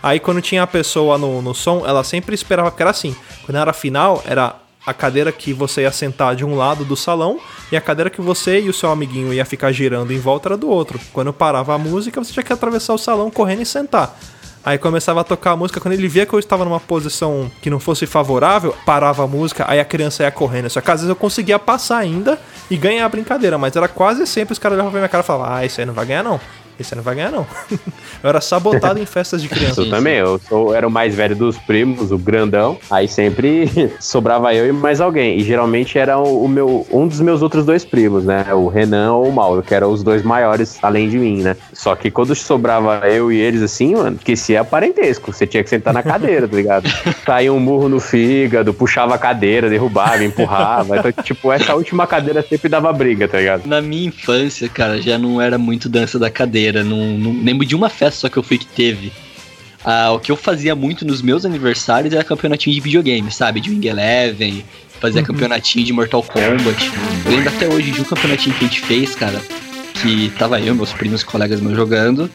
[0.03, 3.57] Aí quando tinha a pessoa no, no som, ela sempre esperava, porque era assim, quando
[3.57, 4.55] era final, era
[4.89, 7.39] a cadeira que você ia sentar de um lado do salão
[7.71, 10.57] e a cadeira que você e o seu amiguinho ia ficar girando em volta era
[10.57, 10.99] do outro.
[11.13, 14.19] Quando parava a música, você tinha que atravessar o salão correndo e sentar.
[14.65, 17.69] Aí começava a tocar a música, quando ele via que eu estava numa posição que
[17.69, 20.71] não fosse favorável, parava a música, aí a criança ia correndo.
[20.71, 22.39] Só que às vezes eu conseguia passar ainda
[22.71, 25.27] e ganhar a brincadeira, mas era quase sempre os caras olhavam pra minha cara e
[25.27, 26.41] falavam, ah, esse aí não vai ganhar não.
[26.79, 27.45] Esse não vai ganhar não.
[28.23, 29.81] eu era sabotado em festas de criança.
[29.81, 32.79] Eu também, eu sou, era o mais velho dos primos, o grandão.
[32.89, 35.39] Aí sempre sobrava eu e mais alguém.
[35.39, 38.47] E geralmente era o, o meu, um dos meus outros dois primos, né?
[38.55, 41.57] O Renan ou o Mauro, que eram os dois maiores além de mim, né?
[41.73, 45.33] Só que quando sobrava eu e eles assim, mano, esquecia parentesco.
[45.33, 46.89] Você tinha que sentar na cadeira, tá ligado?
[47.25, 50.99] Caía um murro no fígado, puxava a cadeira, derrubava, empurrava.
[50.99, 53.67] Então, tipo, essa última cadeira sempre dava briga, tá ligado?
[53.67, 56.68] Na minha infância, cara, já não era muito dança da cadeira.
[56.73, 59.13] Não, não lembro de uma festa só que eu fui que teve.
[59.85, 63.61] Ah, o que eu fazia muito nos meus aniversários era campeonatinho de videogame, sabe?
[63.61, 64.65] De Wing Eleven,
[65.01, 66.91] fazia campeonatinho de Mortal Kombat.
[67.25, 69.41] Eu lembro até hoje de um campeonatinho que a gente fez, cara,
[70.03, 72.31] que tava eu, meus primos, colegas meus jogando.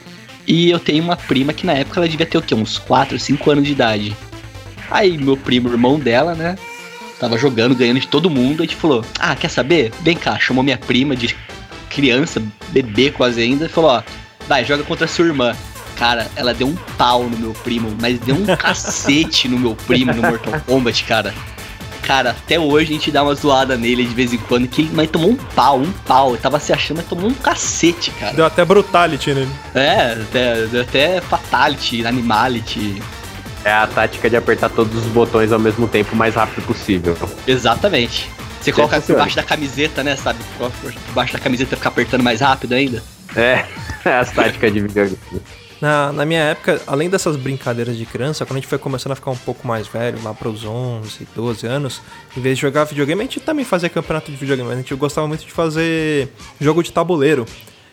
[0.48, 2.54] E eu tenho uma prima que na época ela devia ter o quê?
[2.56, 4.16] Uns 4, 5 anos de idade.
[4.90, 6.58] Aí meu primo, irmão dela, né?
[7.20, 8.62] Tava jogando, ganhando de todo mundo.
[8.62, 9.92] A gente falou: Ah, quer saber?
[10.02, 11.36] Vem cá, chamou minha prima de
[11.90, 14.04] criança, bebê quase ainda, e falou: Ó,
[14.48, 15.56] vai, joga contra a sua irmã.
[15.96, 20.14] Cara, ela deu um pau no meu primo, mas deu um cacete no meu primo
[20.14, 21.34] no Mortal Kombat, cara.
[22.02, 24.92] Cara, até hoje a gente dá uma zoada nele de vez em quando, que ele
[24.94, 26.32] mas tomou um pau, um pau.
[26.32, 28.34] Eu tava se achando, mas tomou um cacete, cara.
[28.34, 29.52] Deu até brutality nele.
[29.74, 33.02] É, até, deu até fatality, animality.
[33.64, 37.18] É a tática de apertar todos os botões ao mesmo tempo o mais rápido possível.
[37.48, 38.30] Exatamente.
[38.60, 40.18] Você coloca por baixo da camiseta, né?
[40.18, 40.40] Sabe?
[40.58, 43.02] Coloca por baixo da camiseta fica apertando mais rápido ainda.
[43.36, 43.66] É,
[44.20, 45.18] as táticas de videogame.
[45.82, 49.16] Na, na minha época, além dessas brincadeiras de criança, quando a gente foi começando a
[49.16, 52.02] ficar um pouco mais velho, lá pros 11, 12 anos,
[52.38, 54.96] em vez de jogar videogame, a gente também fazia campeonato de videogame, mas a gente
[54.96, 57.46] gostava muito de fazer jogo de tabuleiro.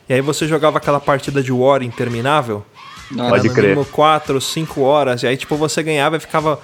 [0.08, 2.64] E aí você jogava aquela partida de War interminável,
[3.10, 3.70] Nossa, Pode no crer.
[3.70, 6.60] mínimo 4, 5 horas, e aí tipo você ganhava e ficava,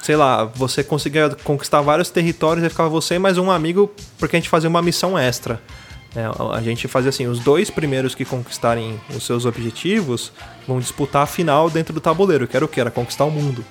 [0.00, 4.36] sei lá, você conseguia conquistar vários territórios e ficava você e mais um amigo, porque
[4.36, 5.60] a gente fazia uma missão extra.
[6.16, 10.32] É, a gente fazia assim, os dois primeiros que conquistarem os seus objetivos
[10.66, 12.80] vão disputar a final dentro do tabuleiro, que era o que?
[12.80, 13.64] Era conquistar o mundo.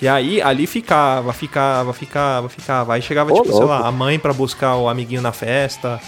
[0.00, 2.94] E aí, ali ficava, ficava, ficava, ficava.
[2.94, 3.68] Aí chegava, Ô, tipo, sei louco.
[3.68, 5.98] lá, a mãe pra buscar o amiguinho na festa,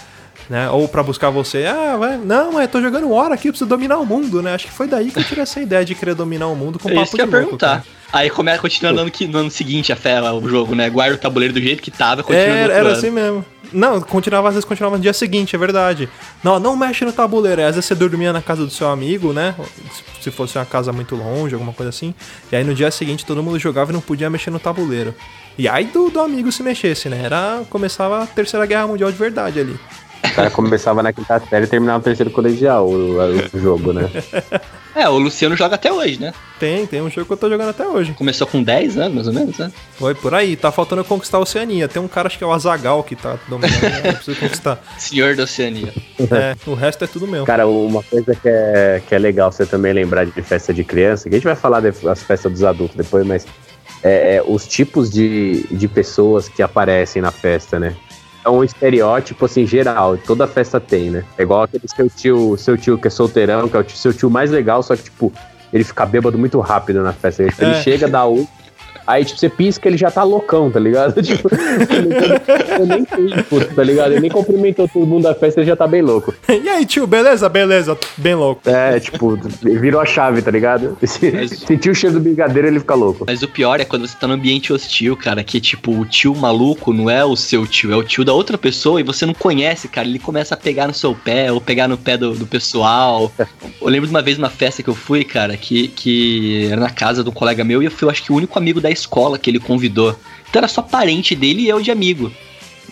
[0.49, 0.69] né?
[0.69, 1.65] Ou pra buscar você.
[1.65, 4.53] Ah, vai, não, mas eu tô jogando hora aqui, eu preciso dominar o mundo, né?
[4.55, 6.89] Acho que foi daí que eu tirei essa ideia de querer dominar o mundo com
[6.89, 7.83] É papo isso que eu de ia louco, perguntar.
[7.83, 7.99] cara.
[8.11, 10.89] Aí come, continua no ano, que, no ano seguinte a fé, o jogo, né?
[10.89, 13.45] Guarda o tabuleiro do jeito que tava, continua Era, era assim mesmo.
[13.71, 16.09] Não, continuava, às vezes continuava no dia seguinte, é verdade.
[16.43, 17.61] Não, não mexe no tabuleiro.
[17.61, 19.53] Às vezes você dormia na casa do seu amigo, né?
[19.93, 22.15] Se- Se fosse uma casa muito longe, alguma coisa assim.
[22.51, 25.13] E aí no dia seguinte todo mundo jogava e não podia mexer no tabuleiro.
[25.55, 27.21] E aí do, do amigo se mexesse, né?
[27.23, 29.79] Era, começava a terceira guerra mundial de verdade ali.
[30.23, 33.17] O cara começava na quinta série e terminava no terceiro colegial o,
[33.53, 34.09] o jogo, né?
[34.95, 36.33] É, o Luciano joga até hoje, né?
[36.59, 38.13] Tem, tem um jogo que eu tô jogando até hoje.
[38.13, 39.71] Começou com 10 anos, mais ou menos, né?
[39.97, 41.87] Foi por aí, tá faltando eu conquistar a Oceania.
[41.87, 44.01] Tem um cara, acho que é o Azagal, que tá dominando, né?
[44.05, 44.79] eu preciso conquistar.
[44.97, 45.93] Senhor da Oceania.
[46.19, 47.45] É, o resto é tudo meu.
[47.45, 51.29] Cara, uma coisa que é, que é legal você também lembrar de festa de criança,
[51.29, 53.45] que a gente vai falar das festas dos adultos depois, mas
[54.03, 57.95] é, é, os tipos de, de pessoas que aparecem na festa, né?
[58.45, 60.17] É um estereótipo, assim, geral.
[60.17, 61.23] Toda festa tem, né?
[61.37, 64.13] É igual aquele seu tio, seu tio que é solteirão, que é o tio- seu
[64.13, 65.31] tio mais legal, só que, tipo,
[65.73, 67.43] ele fica bêbado muito rápido na festa.
[67.43, 67.81] Ele É.
[67.81, 68.47] chega, dá um.
[69.09, 71.19] Aí, tipo, você pisca, ele já tá loucão, tá ligado?
[71.29, 71.49] Tipo,
[72.79, 74.11] eu nem tempo, tá ligado?
[74.11, 76.31] Ele nem cumprimentou todo mundo da festa, ele já tá bem louco.
[76.47, 77.49] E aí, tio, beleza?
[77.49, 78.61] Beleza, bem louco.
[78.69, 80.95] É, tipo, virou a chave, tá ligado?
[81.03, 83.25] Se, Mas- sentiu o cheiro do brigadeiro, ele fica louco.
[83.25, 86.35] Mas o pior é quando você tá num ambiente hostil, cara, que tipo, o tio
[86.35, 89.33] maluco não é o seu tio, é o tio da outra pessoa e você não
[89.33, 90.07] conhece, cara.
[90.07, 93.31] Ele começa a pegar no seu pé ou pegar no pé do, do pessoal.
[93.81, 96.89] Eu lembro de uma vez uma festa que eu fui, cara, que, que era na
[96.91, 98.89] casa de um colega meu e eu fui, eu acho que o único amigo da
[98.99, 100.15] escola que ele convidou.
[100.49, 102.31] Então era só parente dele e eu de amigo.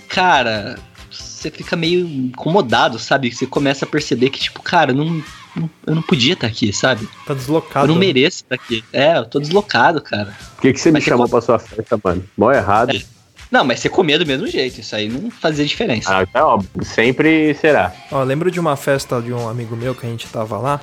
[0.07, 0.77] Cara,
[1.11, 3.31] você fica meio incomodado, sabe?
[3.31, 5.21] Você começa a perceber que, tipo, cara, não,
[5.55, 7.05] não- eu não podia estar aqui, sabe?
[7.25, 7.87] Tá Eu deslocado.
[7.87, 7.99] não né?
[8.07, 8.83] mereço estar aqui.
[8.93, 10.35] É, eu tô deslocado, cara.
[10.55, 12.23] Por que, que você me Mas você chamou co- pra sua festa, mano?
[12.37, 12.95] Mó errado.
[12.95, 13.01] É.
[13.49, 16.09] Não, mas você comia do mesmo jeito, isso aí não fazia diferença.
[16.19, 16.69] Ah, é óbvio.
[16.83, 17.93] Sempre será.
[18.11, 20.81] Ó, lembro de uma festa de um amigo meu que a gente tava lá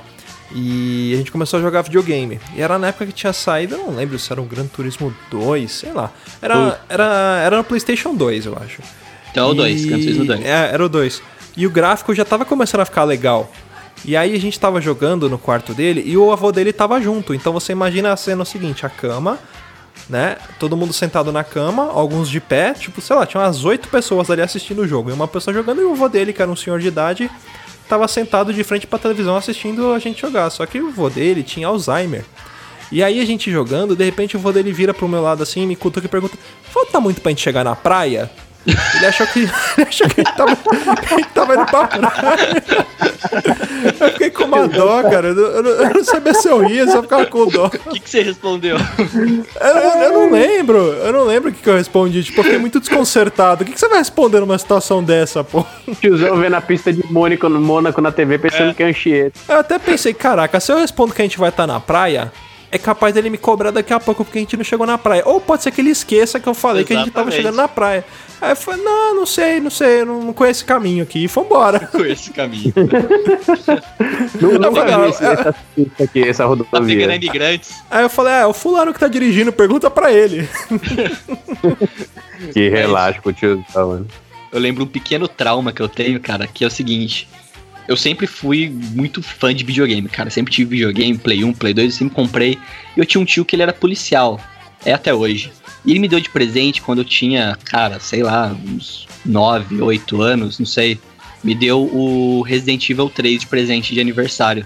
[0.51, 2.39] e a gente começou a jogar videogame.
[2.55, 5.13] E era na época que tinha saído, eu não lembro se era o Gran Turismo
[5.31, 6.11] 2, sei lá.
[6.41, 8.81] Era, era, era no PlayStation 2, eu acho.
[9.31, 10.41] Então é o 2, E- Gran Turismo 2.
[10.45, 11.21] É, era o 2.
[11.57, 13.51] E o gráfico já tava começando a ficar legal.
[14.03, 17.33] E aí a gente tava jogando no quarto dele e o avô dele tava junto.
[17.33, 19.39] Então você imagina a cena o seguinte, a cama,
[20.07, 20.37] né?
[20.59, 24.29] Todo mundo sentado na cama, alguns de pé, tipo, sei lá, tinha umas oito pessoas
[24.29, 25.09] ali assistindo o jogo.
[25.09, 27.31] E uma pessoa jogando e o avô dele, que era um senhor de idade,
[27.87, 30.49] tava sentado de frente pra televisão assistindo a gente jogar.
[30.49, 32.25] Só que o avô dele tinha Alzheimer.
[32.91, 35.65] E aí a gente jogando, de repente o avô dele vira pro meu lado assim,
[35.65, 38.29] me cutuca e pergunta: Falta muito pra gente chegar na praia?
[38.67, 40.57] Ele achou que, ele achou que a gente tava,
[41.17, 42.63] gente tava indo pra praia.
[44.01, 45.27] Eu fiquei com uma dó, cara.
[45.29, 47.65] Eu não, eu eu não sabia se eu ria, só ficava com dó.
[47.67, 48.77] O que, que você respondeu?
[48.77, 50.77] Eu, eu- eu não lembro.
[50.77, 52.23] Eu não lembro o que, que eu respondi.
[52.23, 53.63] Tipo, eu fiquei muito desconcertado.
[53.63, 55.65] O que, que você vai responder numa situação dessa, pô?
[56.01, 59.39] Tiozão vendo a pista de Mônaco, Mônaco na TV pensando que é Anchieta.
[59.47, 62.31] Eu até pensei, caraca, se eu respondo que a gente vai estar na praia,
[62.75, 65.23] é capaz dele me cobrar daqui a pouco porque a gente não chegou na praia.
[65.25, 67.35] Ou pode ser que ele esqueça que eu falei que a gente tava Exatamente.
[67.37, 68.05] chegando na praia.
[68.41, 71.23] Aí eu falei, não, não sei, não sei, eu não, não conheço esse caminho aqui.
[71.23, 71.79] E fomembora.
[71.91, 72.73] Com esse caminho.
[74.41, 77.15] Não, não Não, ver esse- essa pista aqui, essa Tá pegando rodovia.
[77.15, 77.75] imigrantes.
[77.89, 80.47] Aí eu falei, ah, é o fulano que tá dirigindo, pergunta pra ele.
[82.53, 84.07] Que relaxa com o tiozão, mano.
[84.51, 87.27] Eu lembro um pequeno trauma que eu tenho, cara, que é o seguinte.
[87.87, 90.29] Eu sempre fui muito fã de videogame, cara.
[90.29, 92.57] Sempre tive videogame, Play 1, Play 2, eu sempre comprei.
[92.95, 94.39] E eu tinha um tio que ele era policial.
[94.83, 95.51] É até hoje.
[95.85, 100.21] E ele me deu de presente quando eu tinha, cara, sei lá, uns 9, 8
[100.21, 100.99] anos, não sei.
[101.43, 104.65] Me deu o Resident Evil 3 de presente de aniversário.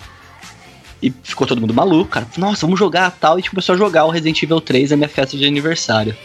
[1.02, 2.28] E ficou todo mundo maluco, cara.
[2.38, 3.34] Nossa, vamos jogar tal.
[3.34, 6.16] E a gente começou a jogar o Resident Evil 3 na minha festa de aniversário.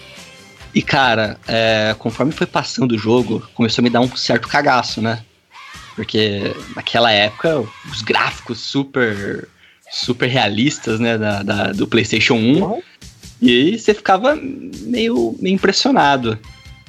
[0.72, 5.00] E, cara, é, conforme foi passando o jogo, começou a me dar um certo cagaço,
[5.00, 5.20] né?
[5.94, 9.48] Porque naquela época, os gráficos super
[9.90, 12.82] super realistas, né, da, da- do PlayStation 1.
[13.40, 16.38] E aí você ficava meio, meio impressionado.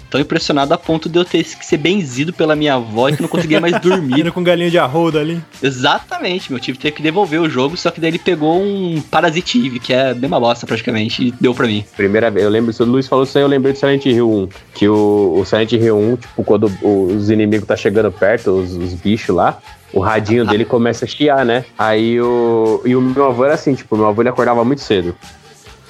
[0.09, 3.21] Tão impressionado a ponto de eu ter que ser benzido pela minha avó e que
[3.21, 4.19] não conseguia mais dormir.
[4.21, 5.41] Indo com galinha de arroda ali.
[5.61, 9.65] Exatamente, meu tio teve que devolver o jogo, só que daí ele pegou um Parasite
[9.65, 11.83] Eve, que é bem uma bosta praticamente, e deu pra mim.
[11.97, 14.29] Primeira vez, eu lembro, se o Luiz falou isso aí, eu lembrei do Silent Hill
[14.29, 14.49] 1.
[14.73, 18.73] Que o, o Silent Hill 1, tipo, quando o- os inimigos tá chegando perto, os,
[18.73, 19.57] os bichos lá,
[19.93, 21.65] o radinho dele começa a chiar, né?
[21.77, 22.81] Aí o.
[22.85, 25.15] E o meu avô era assim, tipo, meu avô ele acordava muito cedo.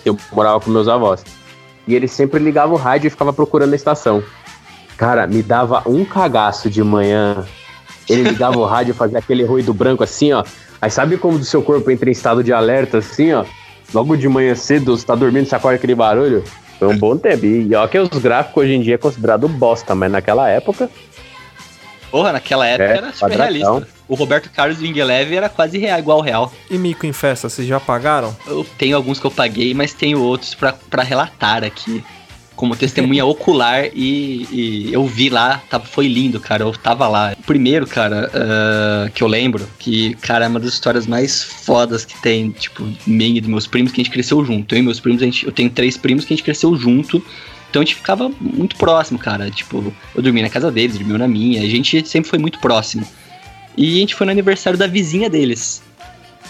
[0.05, 1.23] Eu morava com meus avós.
[1.87, 4.23] E ele sempre ligava o rádio e ficava procurando a estação.
[4.97, 7.45] Cara, me dava um cagaço de manhã.
[8.09, 10.43] Ele ligava o rádio e fazia aquele ruído branco assim, ó.
[10.81, 13.43] Aí sabe como do seu corpo entra em estado de alerta assim, ó?
[13.93, 16.43] Logo de manhã cedo, você tá dormindo, você acorda aquele barulho.
[16.79, 17.45] Foi um bom tempo.
[17.45, 20.89] E ó que os gráficos hoje em dia é considerado bosta, mas naquela época,
[22.15, 23.73] Porra, naquela época É, era super quadradão.
[23.73, 23.87] realista.
[24.07, 26.53] O Roberto Carlos Wing Eleven era quase real, igual ao real.
[26.71, 28.33] E mico em festa, vocês já pagaram?
[28.47, 32.01] Eu tenho alguns que eu paguei, mas tenho outros pra, pra relatar aqui.
[32.55, 36.63] Como testemunha ocular e, e eu vi lá, tava, foi lindo, cara.
[36.63, 37.35] Eu tava lá.
[37.45, 42.17] Primeiro, cara, ah, que eu lembro, que, cara, é uma das histórias mais fodas que
[42.21, 44.73] tem, tipo, minha e dos meus primos, que a gente cresceu junto.
[44.73, 47.21] Eu e meus primos, a gente, eu tenho três primos que a gente cresceu junto.
[47.75, 49.51] Então a gente ficava muito próximo, cara.
[49.51, 51.61] Tipo, eu dormia na casa deles, dormia na minha.
[51.61, 53.05] A gente sempre foi muito próximo.
[53.75, 55.83] E a gente foi no aniversário da vizinha deles.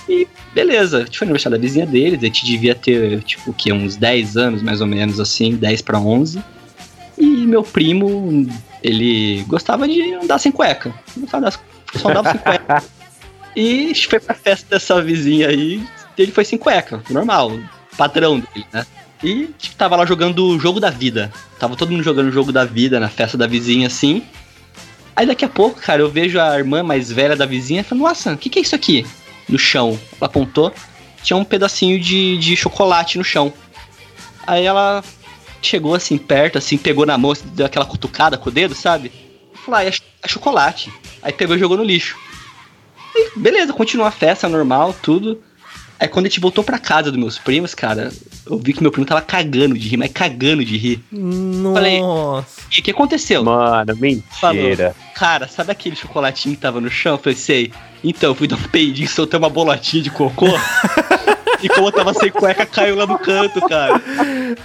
[0.08, 2.20] E beleza, a gente foi no aniversário da vizinha deles.
[2.20, 3.74] A gente devia ter, tipo, o quê?
[3.74, 6.44] Uns 10 anos, mais ou menos, assim, 10 para 11.
[7.18, 8.48] E meu primo,
[8.84, 10.94] ele gostava de andar sem cueca.
[11.18, 11.50] Gostava
[11.96, 12.84] só andava sem cueca.
[13.58, 15.82] E a gente foi pra festa dessa vizinha aí.
[16.16, 17.58] E ele foi sem cueca, normal,
[17.98, 18.86] padrão dele, né?
[19.26, 21.34] E tipo, tava lá jogando o jogo da vida.
[21.58, 24.22] Tava todo mundo jogando o jogo da vida na festa da vizinha, assim.
[25.16, 28.02] Aí daqui a pouco, cara, eu vejo a irmã mais velha da vizinha e falo,
[28.02, 29.04] nossa, o que, que é isso aqui?
[29.50, 30.00] No chão.
[30.22, 30.72] Ela apontou,
[31.24, 33.52] tinha um pedacinho de, de chocolate no chão.
[34.46, 35.04] Aí ela
[35.60, 39.12] chegou assim perto, assim, pegou na mão, assim, deu aquela cutucada com o dedo, sabe?
[39.56, 40.94] Falou, ah, é, é chocolate.
[41.24, 42.16] Aí pegou e jogou no lixo.
[43.16, 45.42] E beleza, continuou a festa normal, tudo.
[46.00, 48.12] Aí quando a gente voltou pra casa dos meus primos, cara,
[48.46, 51.00] eu vi que meu primo tava cagando de rir, mas cagando de rir.
[51.74, 52.62] Falei- Nossa.
[52.76, 53.44] E o que aconteceu?
[53.44, 54.94] Mano, mentira.
[55.16, 57.14] Cara, sabe aquele chocolatinho que tava no chão?
[57.14, 57.72] Eu falei, sei.
[58.04, 60.48] Então, eu fui dar um peidinho, soltei uma bolotinha de cocô.
[61.64, 64.02] e como eu tava sem cueca, caiu lá no canto, cara.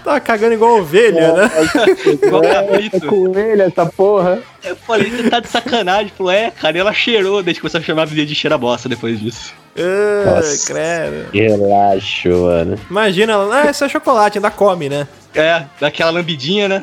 [0.05, 1.51] Tá cagando igual ovelha, né?
[2.27, 3.07] Igual É cabrito.
[3.07, 4.41] coelho essa porra.
[4.65, 6.13] Eu falei, você tá de sacanagem.
[6.17, 7.43] Falou, é, cara, e ela cheirou.
[7.43, 9.55] Daí a gente começou a chamar a vizinha de cheira bosta depois disso.
[9.83, 10.67] Ah, Nossa.
[10.67, 11.31] credo.
[11.33, 12.79] Relaxa, mano.
[12.91, 15.07] Imagina, ah, isso é chocolate, ainda come, né?
[15.35, 16.83] É, daquela lambidinha, né?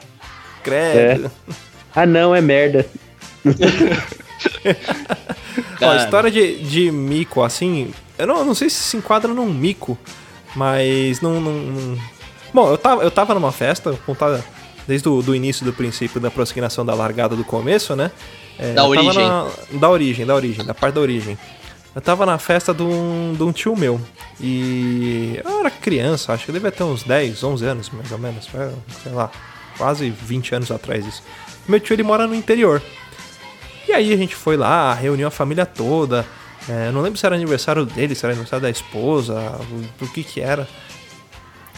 [0.64, 1.30] Credo.
[1.96, 2.86] Ah, não, é merda.
[5.82, 9.98] Ó, história de, de mico, assim, eu não, não sei se se enquadra num mico,
[10.56, 11.40] mas não.
[11.40, 11.98] não- não-
[12.54, 14.42] Bom, eu tava, eu tava numa festa, vou contar
[14.88, 18.10] desde o do início do princípio da prossignação da largada do começo, né?
[18.58, 19.28] É, Da origem.
[19.28, 21.38] na- da origem, da origem, da parte da origem.
[21.96, 24.00] Eu tava na festa de um, de um tio meu.
[24.40, 28.48] E eu era criança, acho que devia ter uns 10, 11 anos, mais ou menos.
[28.54, 28.72] é,
[29.04, 29.32] Sei lá,
[29.78, 31.24] quase 20 anos atrás isso.
[31.68, 32.82] Meu tio, ele mora no interior.
[33.88, 36.26] E aí a gente foi lá, reuniu a família toda.
[36.70, 39.34] É, não lembro se era aniversário dele, se era aniversário da esposa,
[40.02, 40.68] o, que que era.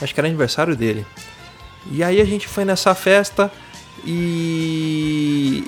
[0.01, 1.05] Acho que era aniversário dele.
[1.91, 3.51] E aí a gente foi nessa festa
[4.05, 5.63] e.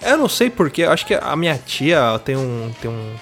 [0.00, 2.72] Eu não sei porquê, acho que a minha tia tem um.
[2.80, 3.14] Tem um.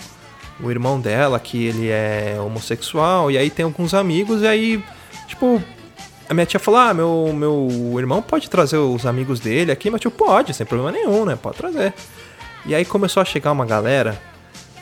[0.60, 4.84] O irmão dela que ele é homossexual, e aí tem alguns amigos, e aí,
[5.26, 5.62] tipo,
[6.28, 10.00] a minha tia falou: Ah, meu, meu irmão pode trazer os amigos dele aqui, mas
[10.00, 11.36] tio pode, sem problema nenhum, né?
[11.40, 11.92] Pode trazer.
[12.64, 14.20] E aí começou a chegar uma galera.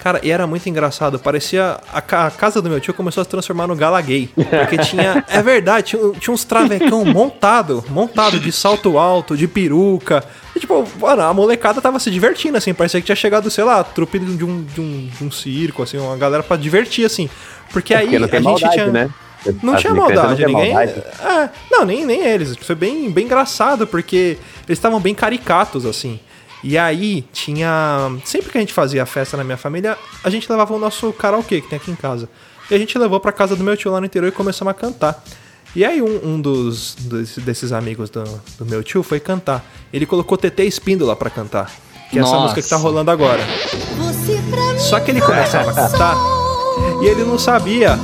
[0.05, 1.19] Cara, e era muito engraçado.
[1.19, 1.81] Parecia.
[1.91, 4.31] A, a casa do meu tio começou a se transformar no gala gay.
[4.35, 5.25] Porque tinha.
[5.29, 7.83] É verdade, tinha, tinha uns travecão montado.
[7.89, 10.23] Montado de salto alto, de peruca.
[10.65, 12.73] Tipo, mano, a molecada tava se divertindo, assim.
[12.73, 15.99] Parecia que tinha chegado, sei lá, trupe de um, de um, de um circo, assim,
[15.99, 17.29] uma galera pra divertir, assim.
[17.71, 18.87] Porque aí Porque não tem a gente maldade, tinha.
[18.87, 19.11] né?
[19.63, 20.73] Não As tinha maldade, não ninguém.
[20.73, 21.03] maldade.
[21.21, 22.57] É, não, nem, nem eles.
[22.57, 26.19] Foi bem, bem engraçado, porque eles estavam bem caricatos, assim.
[26.63, 28.11] E aí tinha.
[28.25, 31.61] Sempre que a gente fazia festa na minha família, a gente levava o nosso karaokê
[31.61, 32.27] que tem aqui em casa.
[32.71, 34.75] E a gente levou pra casa do meu tio lá no interior e começamos a
[34.75, 35.23] cantar.
[35.77, 38.23] E aí um, um dos, dos- desses amigos do,
[38.59, 39.65] do meu tio foi cantar.
[39.93, 41.71] Ele colocou TT Espíndola pra cantar.
[42.11, 43.43] Que é essa música que tá rolando agora.
[44.79, 46.17] Só que ele começava a cantar
[47.03, 47.99] e ele não sabia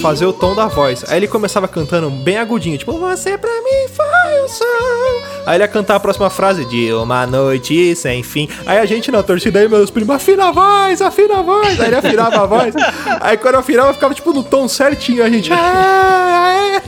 [0.00, 1.04] fazer o tom da voz.
[1.08, 5.22] Aí ele começava cantando bem agudinho, tipo, você pra mim foi o sol.
[5.46, 8.48] Aí ele ia cantar a próxima frase, de uma noite sem fim.
[8.64, 11.80] Aí a gente na torcida aí, meus primos, afina a voz, afina a voz.
[11.80, 12.74] Aí ele afinava a voz.
[13.20, 15.24] Aí quando eu afinava, ficava tipo no tom certinho.
[15.24, 15.50] A gente.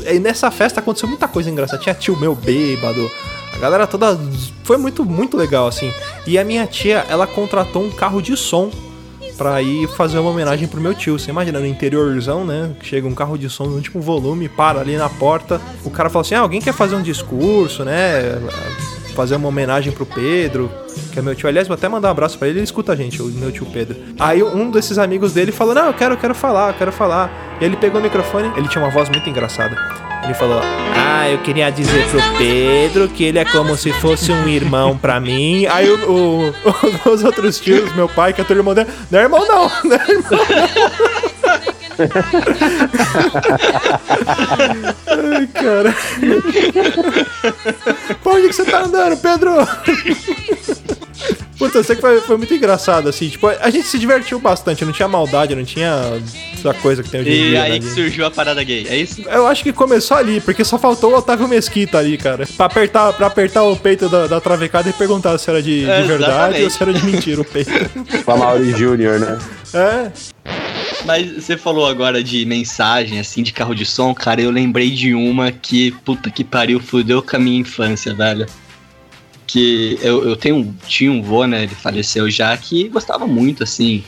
[0.06, 1.82] E nessa festa aconteceu muita coisa engraçada.
[1.82, 3.10] Tinha tio meu bêbado.
[3.54, 4.18] A galera toda.
[4.62, 5.92] Foi muito, muito legal, assim.
[6.26, 8.70] E a minha tia, ela contratou um carro de som
[9.36, 11.18] pra ir fazer uma homenagem pro meu tio.
[11.18, 12.70] Você imagina, no interiorzão, né?
[12.82, 15.60] Chega um carro de som no último volume, para ali na porta.
[15.84, 18.38] O cara fala assim: ah, alguém quer fazer um discurso, né?
[19.14, 20.70] Fazer uma homenagem pro Pedro,
[21.12, 21.48] que é meu tio.
[21.48, 23.64] Aliás, vou até mandar um abraço pra ele, ele escuta a gente, o meu tio
[23.66, 23.96] Pedro.
[24.18, 27.30] Aí um desses amigos dele falou: Não, eu quero, eu quero falar, eu quero falar.
[27.60, 29.76] E ele pegou o microfone, ele tinha uma voz muito engraçada.
[30.24, 30.60] Ele falou:
[30.96, 35.20] Ah, eu queria dizer pro Pedro que ele é como se fosse um irmão pra
[35.20, 35.64] mim.
[35.66, 36.54] Aí o, o-
[37.10, 39.96] os outros tios, meu pai, que é teu irmão dele, não é irmão não, não
[39.96, 41.33] é irmão não.
[45.06, 45.94] Ai, cara.
[48.22, 49.52] Pra onde que você tá andando, Pedro?
[51.58, 53.28] Puta, eu sei que foi, foi muito engraçado, assim.
[53.28, 56.20] Tipo, a gente se divertiu bastante, não tinha maldade, não tinha
[56.52, 57.62] essa coisa que tem hoje em E dia.
[57.62, 59.22] aí né, que de- surgiu a parada gay, é isso?
[59.22, 62.44] eu acho que começou ali, porque só faltou o Otávio Mesquita ali, cara.
[62.56, 65.90] Pra apertar, pra apertar o peito da, da travecada e perguntar se era de, de
[65.90, 66.64] É, verdade exatamente.
[66.64, 67.70] ou se era de mentira o peito.
[68.24, 69.38] Com a Mauri Júnior, né?
[69.72, 70.10] É.
[71.04, 75.14] Mas você falou agora de mensagem, assim, de carro de som, cara, eu lembrei de
[75.14, 78.46] uma que, puta que pariu, fudeu com a minha infância, velho.
[79.46, 84.02] Que eu, eu tenho, tinha um vô, né, ele faleceu já, que gostava muito, assim,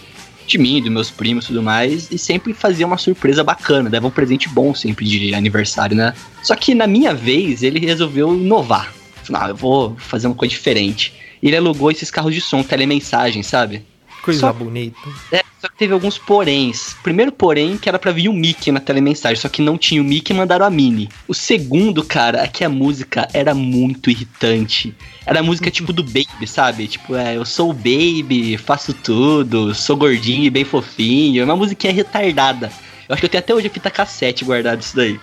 [0.46, 4.06] de mim, dos meus primos e tudo mais, e sempre fazia uma surpresa bacana, dava
[4.06, 6.14] um presente bom sempre de aniversário, né?
[6.42, 8.94] Só que na minha vez, ele resolveu inovar.
[9.22, 11.12] Falou, ah, eu vou fazer uma coisa diferente.
[11.42, 13.84] E ele alugou esses carros de som, telemensagem, sabe?
[14.22, 14.96] Coisa Só- bonita.
[15.30, 16.94] É, só que teve alguns poréns.
[17.02, 20.04] Primeiro porém, que era pra vir o Mickey na telemensagem, só que não tinha o
[20.04, 21.08] Mickey e mandaram a Minnie.
[21.26, 24.94] O segundo, cara, é que a música era muito irritante.
[25.24, 26.86] Era a música tipo do Baby, sabe?
[26.86, 31.40] Tipo, é, eu sou o Baby, faço tudo, sou gordinho e bem fofinho.
[31.40, 32.70] É uma musiquinha retardada.
[33.08, 35.18] Eu acho que eu tenho até hoje a fita cassete guardada isso daí.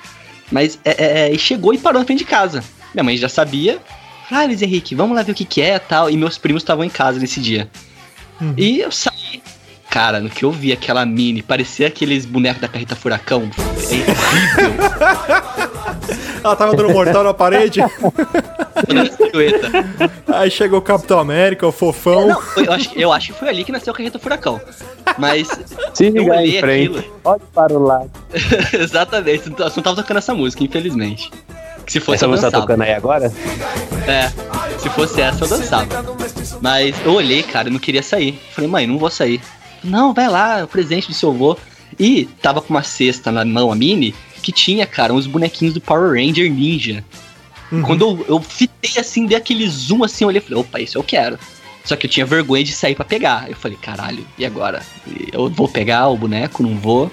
[0.51, 2.63] Mas é, é, é, chegou e parou na frente de casa.
[2.93, 3.79] Minha mãe já sabia.
[4.27, 6.09] Falei, ah, Luiz Henrique, vamos lá ver o que, que é tal.
[6.09, 7.69] E meus primos estavam em casa nesse dia.
[8.41, 8.53] Uhum.
[8.57, 9.22] E eu saí.
[9.93, 13.47] Cara, no que eu vi aquela mini, parecia aqueles bonecos da carreta furacão.
[13.53, 14.73] É horrível.
[16.43, 17.79] Ela tava dando mortal na parede.
[20.27, 22.27] Aí chegou o Capitão América, o fofão.
[22.27, 24.59] Não, foi- eu, acho, que- eu acho que foi ali que nasceu a carreta furacão.
[25.19, 25.47] Mas,
[25.93, 27.13] Se Eu olhei em frente, aquilo.
[27.23, 28.09] olhe para o lado.
[28.73, 31.29] exatamente, não não tava tocando essa música, infelizmente.
[31.85, 33.31] Que se fosse Essa música tá tocando aí agora?
[34.07, 34.29] É,
[34.79, 35.87] se fosse essa eu dançava.
[36.61, 38.41] Mas eu olhei, cara, eu não queria sair.
[38.53, 39.39] Falei, mãe, não vou sair.
[39.83, 41.57] Não, vai lá, é o presente do seu avô.
[41.99, 45.81] E tava com uma cesta na mão, a mini, que tinha, cara, uns bonequinhos do
[45.81, 47.03] Power Ranger Ninja.
[47.71, 47.81] Uhum.
[47.81, 50.97] Quando eu, eu fitei assim, dei aquele zoom assim, eu olhei e falei, opa, isso
[50.97, 51.37] eu quero.
[51.83, 53.49] Só que eu tinha vergonha de sair pra pegar.
[53.49, 54.81] Eu falei, caralho, e agora?
[55.31, 57.11] Eu vou pegar o boneco, não vou?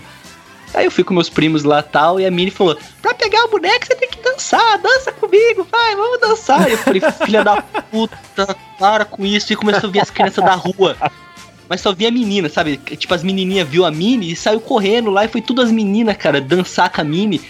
[0.73, 3.49] Aí eu fui com meus primos lá tal, e a Mini falou: Pra pegar o
[3.49, 6.69] boneco você tem que dançar, dança comigo, vai, vamos dançar.
[6.69, 9.53] E eu falei: Filha da puta, para com isso.
[9.53, 10.97] E começou a vir as crianças da rua.
[11.71, 12.77] Mas só via a menina, sabe?
[12.77, 16.17] Tipo, as menininhas viu a Mini e saiu correndo lá, e foi tudo as meninas,
[16.17, 17.41] cara, dançar com a Mini.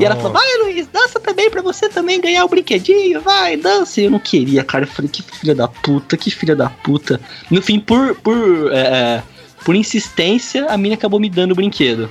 [0.00, 4.00] E ela falou: Vai, Luiz, dança também pra você também ganhar o brinquedinho, vai, dança.
[4.00, 4.84] E eu não queria, cara.
[4.84, 7.20] Eu falei: Que filha da puta, que filha da puta.
[7.50, 9.22] No fim, por, por, é,
[9.64, 12.08] por insistência, a Mini acabou me dando o brinquedo.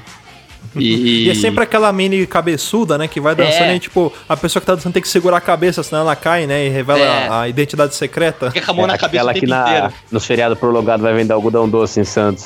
[0.81, 3.07] E, E é sempre aquela mini cabeçuda, né?
[3.07, 3.75] Que vai dançando É.
[3.75, 6.45] e, tipo, a pessoa que tá dançando tem que segurar a cabeça, senão ela cai,
[6.47, 6.65] né?
[6.65, 7.27] E revela É.
[7.27, 8.51] a, a identidade secreta.
[8.51, 9.93] Fica com a mão na cabeça É, Aquela tempo que na, inteiro.
[10.11, 12.45] no feriado prolongado vai vender algodão doce em Santos.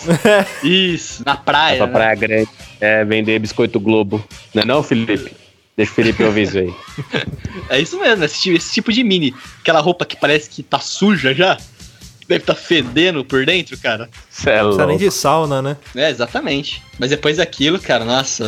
[0.63, 1.77] Isso, na praia.
[1.77, 1.93] pra né?
[1.93, 2.49] Praia Grande.
[2.79, 4.23] É, vender biscoito Globo.
[4.53, 5.31] Não é não, Felipe?
[5.77, 6.73] Deixa o Felipe ouvir isso aí.
[7.69, 9.33] É isso mesmo, esse, esse tipo de mini.
[9.61, 11.57] Aquela roupa que parece que tá suja já.
[12.31, 14.09] Deve tá fedendo por dentro, cara.
[14.29, 15.03] Cê é Não precisa nem louco.
[15.03, 15.75] de sauna, né?
[15.93, 16.81] É, exatamente.
[16.97, 18.45] Mas depois daquilo, cara, nossa.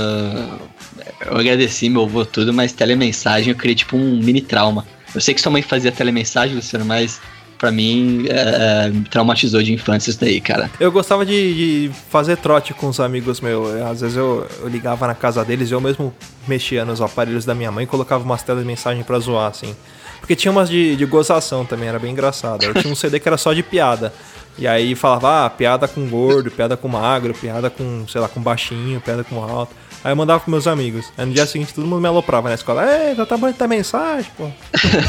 [1.26, 4.86] Eu agradeci meu avô tudo, mas telemensagem eu criei tipo um mini trauma.
[5.14, 7.20] Eu sei que sua mãe fazia telemensagem, Luciano, mas
[7.58, 10.72] pra mim é, é, me traumatizou de infância isso daí, cara.
[10.80, 13.70] Eu gostava de, de fazer trote com os amigos meus.
[13.76, 16.14] Eu, Às vezes eu, eu ligava na casa deles e eu mesmo
[16.48, 19.76] mexia nos aparelhos da minha mãe e colocava umas telas de mensagem pra zoar, assim.
[20.24, 22.64] Porque tinha umas de, de gozação também, era bem engraçado.
[22.64, 24.14] Eu tinha um CD que era só de piada.
[24.58, 28.40] E aí falava, ah, piada com gordo, piada com magro, piada com, sei lá, com
[28.40, 29.76] baixinho, piada com alto.
[30.02, 31.12] Aí eu mandava pros meus amigos.
[31.18, 32.86] Aí no dia seguinte todo mundo me aloprava na escola.
[32.86, 34.50] Ei, tá bom tá mensagem, pô.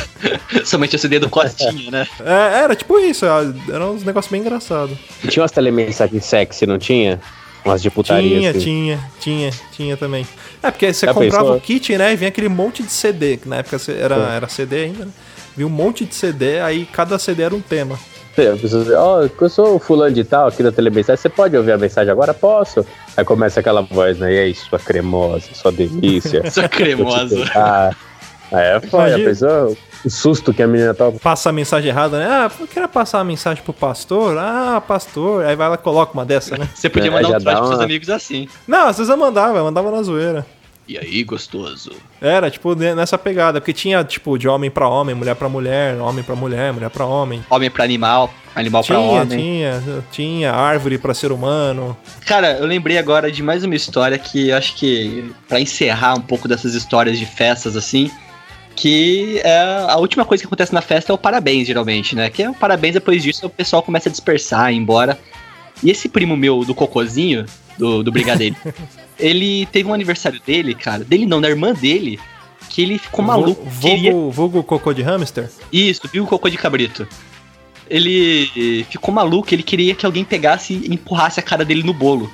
[0.66, 2.08] Somente o CD do Costinha, né?
[2.18, 4.98] É, era tipo isso, era uns negócios bem engraçados.
[5.22, 7.20] E tinha umas telemensagens sexy, não tinha?
[7.64, 8.58] Umas de putaria, Tinha, assim.
[8.60, 10.26] tinha, tinha, tinha também.
[10.62, 11.56] É, porque você Já comprava pensou?
[11.56, 12.12] o kit, né?
[12.12, 15.10] E vinha aquele monte de CD, que na época era, era CD ainda, né?
[15.56, 17.98] Vinha um monte de CD, aí cada CD era um tema.
[18.36, 21.56] A pessoa diz, ó, eu sou o fulano de tal aqui da telemensagem, você pode
[21.56, 22.34] ouvir a mensagem agora?
[22.34, 22.84] Posso.
[23.16, 24.32] Aí começa aquela voz, né?
[24.34, 26.42] E aí, sua cremosa, sua delícia.
[26.50, 27.44] Sua cremosa.
[27.54, 27.90] Ah,
[28.52, 31.18] é foda, a pessoa, o susto que a menina toma.
[31.18, 32.26] Passa a mensagem errada, né?
[32.28, 34.36] Ah, eu quero passar a mensagem pro pastor.
[34.38, 35.44] Ah, pastor.
[35.44, 36.68] Aí vai lá e coloca uma dessa, né?
[36.74, 38.48] Você podia É, mandar um trote dá pros seus uma- amigos assim.
[38.66, 40.46] Não, às vezes eu mandava, eu mandava na zoeira.
[40.86, 41.92] E aí, gostoso?
[42.20, 43.58] Era, tipo, ne- nessa pegada.
[43.58, 47.06] Porque tinha, tipo, de homem pra homem, mulher pra mulher, homem pra mulher, mulher pra
[47.06, 47.42] homem.
[47.48, 49.38] Homem pra animal, animal pra Tinha, homem.
[49.38, 49.82] tinha,
[50.12, 51.96] tinha árvore pra ser humano.
[52.26, 56.20] Cara, eu lembrei agora de mais uma história que eu acho que, pra encerrar um
[56.20, 58.10] pouco dessas histórias de festas assim,
[58.76, 62.28] que é a última coisa que acontece na festa é o parabéns, geralmente, né?
[62.30, 65.18] Que é o parabéns, depois disso o pessoal começa a dispersar, ir embora.
[65.82, 67.44] E esse primo meu do Cocozinho,
[67.78, 68.56] do, do Brigadeiro,
[69.18, 72.18] ele teve um aniversário dele, cara, dele não, da irmã dele,
[72.68, 73.62] que ele ficou maluco.
[73.64, 75.50] Vulgo, queria- vulgo cocô de hamster?
[75.72, 77.06] Isso, viu o cocô de cabrito.
[77.88, 82.32] Ele ficou maluco, ele queria que alguém pegasse e empurrasse a cara dele no bolo.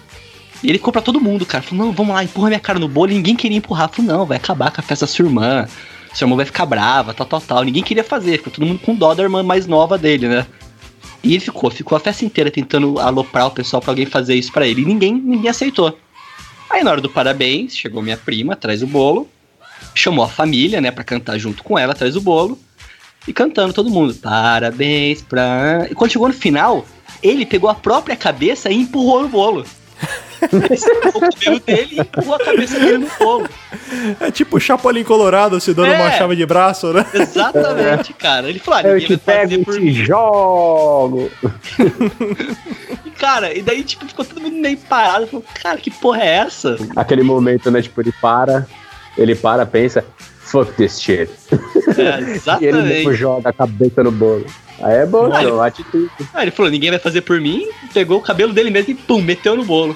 [0.63, 1.63] E ele ficou pra todo mundo, cara.
[1.63, 3.11] Falou, não, vamos lá, empurra minha cara no bolo.
[3.11, 3.89] E ninguém queria empurrar.
[3.89, 5.67] Falou, não, vai acabar com a festa da sua irmã.
[6.13, 7.63] Sua irmã vai ficar brava, tal, tal, tal.
[7.63, 10.47] Ninguém queria fazer, ficou todo mundo com dó da irmã mais nova dele, né?
[11.23, 14.53] E ele ficou, ficou a festa inteira tentando aloprar o pessoal pra alguém fazer isso
[14.53, 14.83] pra ele.
[14.83, 15.97] E ninguém, ninguém aceitou.
[16.69, 19.29] Aí na hora do parabéns, chegou minha prima, traz o bolo,
[19.95, 22.59] chamou a família, né, pra cantar junto com ela, traz o bolo.
[23.29, 25.87] E cantando todo mundo, parabéns pra.
[25.91, 26.87] E quando chegou no final,
[27.23, 29.67] ele pegou a própria cabeça e empurrou no bolo.
[30.53, 33.49] Ele segurou o cabelo dele e empurrou a cabeça dele no bolo.
[34.21, 35.97] É tipo o Chapolin Colorado se dando É.
[36.01, 37.05] uma chave de braço, né?
[37.13, 38.49] Exatamente, cara.
[38.49, 39.93] Ele falou, ah, Eu ninguém te vai fazer pego e por te mim.
[39.93, 41.31] jogo.
[43.05, 45.27] E, cara, e daí, tipo, ficou todo mundo meio parado.
[45.27, 46.77] Falou, cara, que porra é essa?
[46.97, 47.83] Aquele momento, né?
[47.83, 48.67] Tipo, ele para,
[49.17, 50.05] ele para, pensa,
[50.41, 51.31] fuck this shit.
[51.99, 52.21] É,
[52.61, 53.15] E ele mesmo exatamente.
[53.15, 54.47] joga a cabeça no bolo.
[54.83, 55.43] Aí é bom, Olha.
[55.49, 56.11] não, atitude.
[56.33, 57.69] Aí ele falou, ninguém vai fazer por mim.
[57.93, 59.95] Pegou o cabelo dele mesmo e pum, meteu no bolo.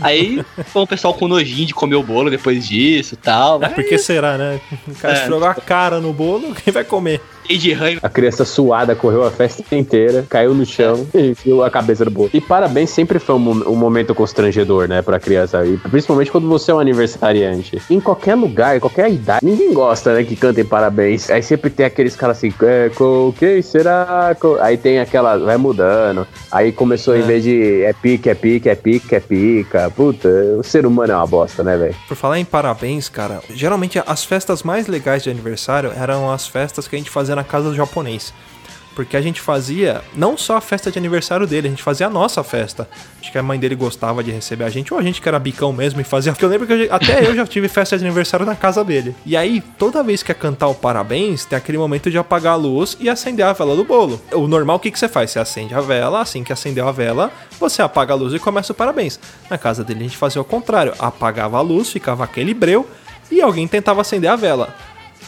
[0.00, 3.62] Aí foi um pessoal com nojinho de comer o bolo depois disso e tal.
[3.62, 4.60] É, porque será, né?
[4.88, 5.26] O cara É.
[5.26, 7.20] jogou a cara no bolo, quem vai comer?
[7.46, 7.98] Cheio de ranho.
[8.02, 12.10] A criança suada correu a festa inteira, caiu no chão e enfiou a cabeça no
[12.10, 12.30] bolo.
[12.32, 15.64] E parabéns sempre foi um, um momento constrangedor, né, pra criança.
[15.64, 17.80] E principalmente quando você é um aniversariante.
[17.90, 21.30] Em qualquer lugar, em qualquer idade, ninguém gosta, né, que cantem parabéns.
[21.30, 24.34] Aí sempre tem aqueles caras assim, é, co- quem será?
[24.40, 26.26] Co-" Aí tem aquela, vai mudando.
[26.50, 27.22] Aí começou, em É.
[27.22, 29.90] vez de é pique, é pique, é pique, é pica.
[29.94, 30.28] Puta,
[30.58, 31.94] o ser humano é uma bosta, né, velho?
[32.08, 36.88] Por falar em parabéns, cara, geralmente as festas mais legais de aniversário eram as festas
[36.88, 38.32] que a gente fazia na casa do japonês.
[38.94, 42.10] Porque a gente fazia não só a festa de aniversário dele, a gente fazia a
[42.10, 42.88] nossa festa.
[43.20, 45.38] Acho que a mãe dele gostava de receber a gente, ou a gente que era
[45.38, 46.32] bicão mesmo e fazia.
[46.32, 49.14] Porque eu lembro que eu até eu já tive festa de aniversário na casa dele.
[49.26, 52.56] E aí, toda vez que ia cantar o parabéns, tem aquele momento de apagar a
[52.56, 54.20] luz e acender a vela do bolo.
[54.32, 55.32] O normal, o que, que você faz?
[55.32, 58.72] Você acende a vela, assim que acendeu a vela, você apaga a luz e começa
[58.72, 59.18] o parabéns.
[59.50, 62.88] Na casa dele a gente fazia o contrário, apagava a luz, ficava aquele breu
[63.30, 64.74] e alguém tentava acender a vela.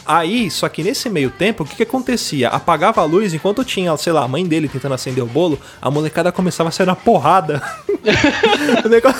[0.05, 2.49] Aí, só que nesse meio tempo, o que, que acontecia?
[2.49, 5.91] Apagava a luz, enquanto tinha, sei lá, a mãe dele tentando acender o bolo, a
[5.91, 7.61] molecada começava a sair na porrada.
[8.85, 9.17] o negócio...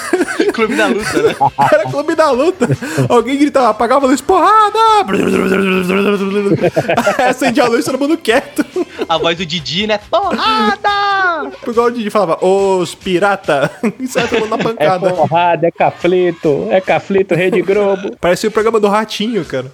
[0.53, 1.35] Clube da luta, né?
[1.71, 2.67] Era clube da luta.
[3.09, 4.77] Alguém gritava, apagava a luz, porrada!
[7.17, 8.65] Aí acendia a luz, todo mundo quieto.
[9.07, 9.99] A voz do Didi, né?
[10.09, 11.51] Porrada!
[11.67, 13.69] Igual o Didi falava, os pirata.
[13.99, 15.09] E saia todo mundo na pancada.
[15.11, 18.15] porrada, é caflito, é caflito, Rede Globo.
[18.19, 19.71] Parecia o programa do Ratinho, cara.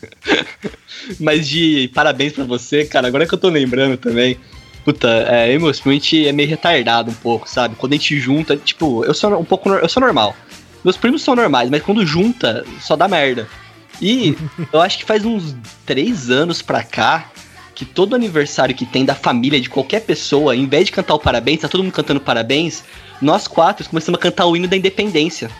[1.18, 3.08] Mas de parabéns pra você, cara.
[3.08, 4.38] Agora que eu tô lembrando também.
[4.84, 7.76] Puta, é, emocionalmente é meio retardado um pouco, sabe?
[7.76, 9.68] Quando a gente junta, tipo, eu sou um pouco.
[9.70, 10.34] Eu sou normal.
[10.82, 13.46] Meus primos são normais, mas quando junta, só dá merda.
[14.00, 14.36] E
[14.72, 17.30] eu acho que faz uns três anos pra cá
[17.74, 21.18] que todo aniversário que tem da família de qualquer pessoa, em vez de cantar o
[21.18, 22.84] parabéns, tá todo mundo cantando parabéns,
[23.22, 25.50] nós quatro começamos a cantar o hino da independência.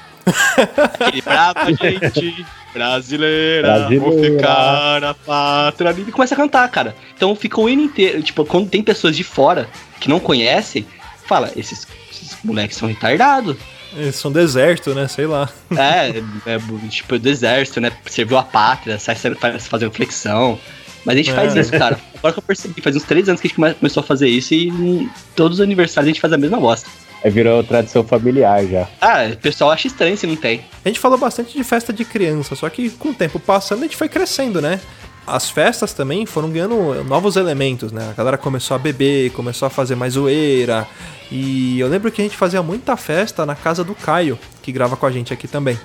[0.95, 4.37] Aquele brava gente brasileira, vou Brasileira.
[4.39, 5.91] ficar na pátria.
[6.07, 6.95] E começa a cantar, cara.
[7.17, 8.23] Então fica o hino inteiro.
[8.23, 9.69] Tipo, quando tem pessoas de fora
[9.99, 10.87] que não conhecem,
[11.27, 13.57] fala, esses, esses moleques são retardados.
[13.97, 15.09] Eles são do exército, né?
[15.09, 15.49] Sei lá.
[15.77, 16.23] É,
[16.55, 17.91] é, tipo, do exército, né?
[18.07, 20.59] Serviu a pátria, sai fazendo flexão.
[21.05, 21.35] Mas a gente É.
[21.35, 21.99] faz isso, cara.
[22.19, 24.29] Agora que eu percebi, faz uns três anos que a gente come- começou a fazer
[24.29, 26.89] isso e em todos os aniversários a gente faz a mesma bosta.
[27.23, 28.89] Aí virou tradição familiar já.
[29.01, 30.65] Ah, o pessoal acha estranho se não tem.
[30.85, 33.83] A gente falou bastante de festa de criança, só que com o tempo passando a
[33.83, 34.81] gente foi crescendo, né?
[35.27, 38.09] As festas também foram ganhando novos elementos, né?
[38.11, 40.89] A galera começou a beber, começou a fazer mais zoeira.
[41.31, 44.97] E eu lembro que a gente fazia muita festa na casa do Caio, que grava
[44.97, 45.79] com a gente aqui também.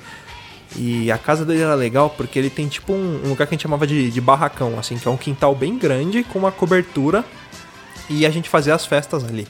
[0.75, 3.55] E a casa dele era legal porque ele tem tipo um, um lugar que a
[3.55, 7.23] gente chamava de, de barracão, assim, que é um quintal bem grande com uma cobertura.
[8.09, 9.47] E a gente fazia as festas ali.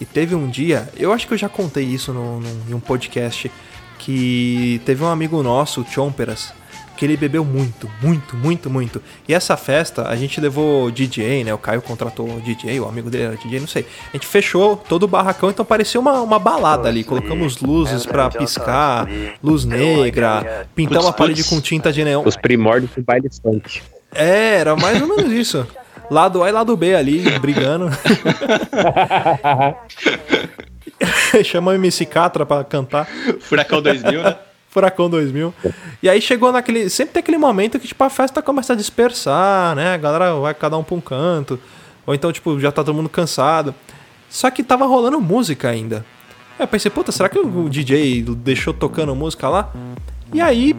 [0.00, 2.80] E teve um dia, eu acho que eu já contei isso no, no- em um
[2.80, 3.50] podcast,
[3.98, 6.52] que teve um amigo nosso, o Chomperas,
[6.96, 9.02] que ele bebeu muito, muito, muito, muito.
[9.28, 11.52] E essa festa, a gente levou DJ, né?
[11.54, 13.84] O Caio contratou o DJ, o amigo dele era DJ, não sei.
[14.12, 17.02] A gente fechou todo o barracão, então parecia uma, uma balada ali.
[17.02, 19.08] Colocamos luzes pra piscar,
[19.42, 22.22] luz negra, pintamos a parede com tinta de neon.
[22.24, 23.80] Os primórdios do baile funk.
[24.14, 25.66] É, era mais ou menos isso.
[26.10, 27.88] Lado A e lado B ali, brigando.
[31.44, 33.06] Chama o MC Catra pra cantar.
[33.40, 34.36] Furacão 2000, né?
[34.68, 35.54] Furacão 2000.
[36.02, 36.90] E aí chegou naquele.
[36.90, 39.94] Sempre tem aquele momento que, tipo, a festa começa a dispersar, né?
[39.94, 41.60] A galera vai cada um pra um canto.
[42.06, 43.74] Ou então, tipo, já tá todo mundo cansado.
[44.28, 46.04] Só que tava rolando música ainda.
[46.58, 49.72] Aí eu pensei, puta, será que o DJ deixou tocando música lá?
[50.32, 50.74] E aí,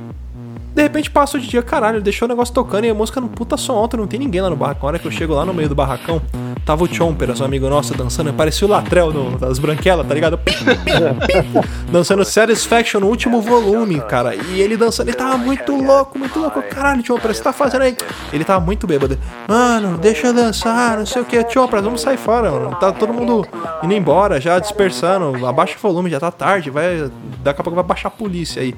[0.74, 3.56] de repente passa o dia, caralho, deixou o negócio tocando e a música no puta
[3.56, 4.84] som alto, não tem ninguém lá no barracão.
[4.84, 6.22] A hora que eu chego lá no meio do barracão,
[6.66, 8.34] Tava o Chomper, um amigo nosso, dançando.
[8.34, 10.40] Parecia o Latrell no, das branquelas, tá ligado?
[11.92, 14.34] Dançando Satisfaction no último volume, cara.
[14.34, 16.64] E ele dançando, ele tava muito louco, muito louco.
[16.64, 17.96] Caralho, Chomper, você tá fazendo aí?
[18.34, 19.16] Ele tava muito bêbado.
[19.48, 21.48] Mano, deixa eu dançar, não sei o que.
[21.52, 22.76] Chomper, vamos sair fora, mano.
[22.78, 23.48] Tá todo mundo
[23.84, 25.46] indo embora, já dispersando.
[25.46, 26.72] Abaixa o volume, já tá tarde.
[26.72, 27.12] Vai,
[27.44, 28.74] daqui a pouco vai baixar a polícia aí.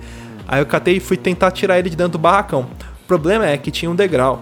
[0.47, 2.61] Aí eu catei e fui tentar tirar ele de dentro do barracão.
[3.03, 4.41] O problema é que tinha um degrau.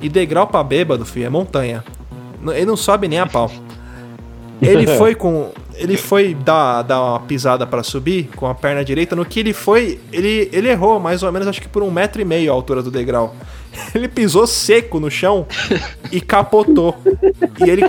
[0.00, 1.82] E degrau pra bêbado, filho, é montanha.
[2.54, 3.50] Ele não sobe nem a pau.
[4.60, 5.50] Ele foi com.
[5.74, 9.14] Ele foi dar, dar uma pisada para subir com a perna direita.
[9.14, 12.20] No que ele foi, ele, ele errou mais ou menos, acho que por um metro
[12.20, 13.34] e meio a altura do degrau.
[13.94, 15.46] Ele pisou seco no chão
[16.10, 16.96] e capotou.
[17.64, 17.82] E ele,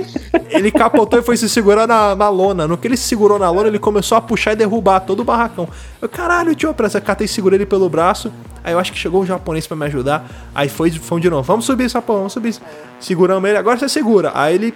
[0.49, 2.67] ele capotou e foi se segurar na, na lona.
[2.67, 5.23] No que ele se segurou na lona, ele começou a puxar e derrubar todo o
[5.23, 5.67] barracão.
[6.01, 8.31] Eu, caralho, tio, pra essa catei e segurei ele pelo braço.
[8.63, 10.25] Aí eu acho que chegou o japonês para me ajudar.
[10.53, 11.43] Aí foi, foi de novo.
[11.43, 12.55] Vamos subir porra, vamos subir.
[12.99, 14.31] Seguramos ele, agora você segura.
[14.33, 14.73] Aí ele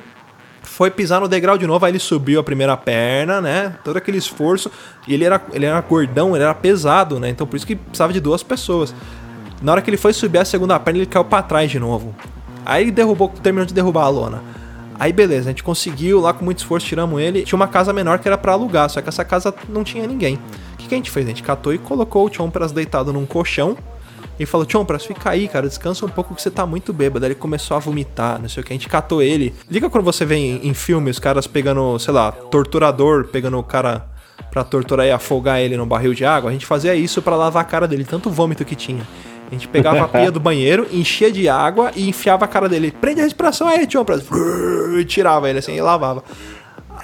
[0.62, 3.76] foi pisar no degrau de novo, aí ele subiu a primeira perna, né?
[3.84, 4.72] Todo aquele esforço.
[5.08, 7.30] E ele era, ele era gordão, ele era pesado, né?
[7.30, 8.94] Então por isso que precisava de duas pessoas.
[9.64, 12.14] Na hora que ele foi subir a segunda perna, ele caiu para trás de novo.
[12.66, 14.44] Aí ele derrubou, terminou de derrubar a lona.
[15.00, 17.44] Aí beleza, a gente conseguiu lá com muito esforço, tiramos ele.
[17.44, 20.36] Tinha uma casa menor que era para alugar, só que essa casa não tinha ninguém.
[20.74, 21.26] O que, que a gente fez?
[21.26, 23.78] A gente catou e colocou o Chompras deitado num colchão.
[24.38, 27.24] E falou, Chompras, fica aí, cara, descansa um pouco que você tá muito bêbado.
[27.24, 28.74] Aí ele começou a vomitar, não sei o que.
[28.74, 29.54] A gente catou ele.
[29.72, 33.64] Liga quando você vê em, em filme os caras pegando, sei lá, torturador, pegando o
[33.64, 34.08] cara
[34.52, 36.50] pra torturar e afogar ele no barril de água.
[36.50, 39.08] A gente fazia isso para lavar a cara dele, tanto vômito que tinha.
[39.54, 42.92] A gente pegava a pia do banheiro, enchia de água e enfiava a cara dele.
[42.92, 44.04] Prende a respiração aí, tio,
[45.00, 46.24] e tirava ele assim e lavava.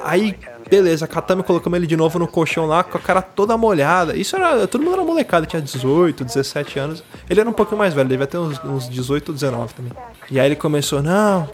[0.03, 0.35] Aí,
[0.67, 4.17] beleza, catamos e colocamos ele de novo no colchão lá, com a cara toda molhada.
[4.17, 4.65] Isso era.
[4.65, 7.03] Todo mundo era molecada, tinha 18, 17 anos.
[7.29, 9.91] Ele era um pouquinho mais velho, devia ter uns, uns 18 ou 19 também.
[10.31, 11.47] E aí ele começou, não,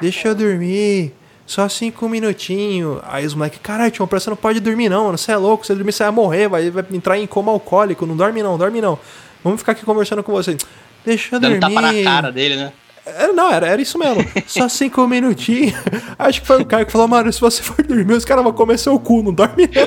[0.00, 1.14] deixa eu dormir.
[1.46, 3.00] Só cinco minutinhos.
[3.04, 5.18] Aí os moleques, caralho, tio, você não pode dormir não, mano.
[5.18, 8.06] Você é louco, você dormir, você vai morrer, vai, vai entrar em coma alcoólico.
[8.06, 8.98] Não dorme não, dorme não.
[9.42, 10.56] Vamos ficar aqui conversando com você.
[11.04, 11.74] Deixa eu Dando dormir.
[11.74, 12.72] tapa na cara dele, né?
[13.04, 14.24] Era, não, era, era isso mesmo.
[14.46, 15.74] Só cinco minutinhos.
[16.16, 18.52] Acho que foi o cara que falou, mano, se você for dormir, os caras vão
[18.52, 19.82] comer seu cu, não dorme não.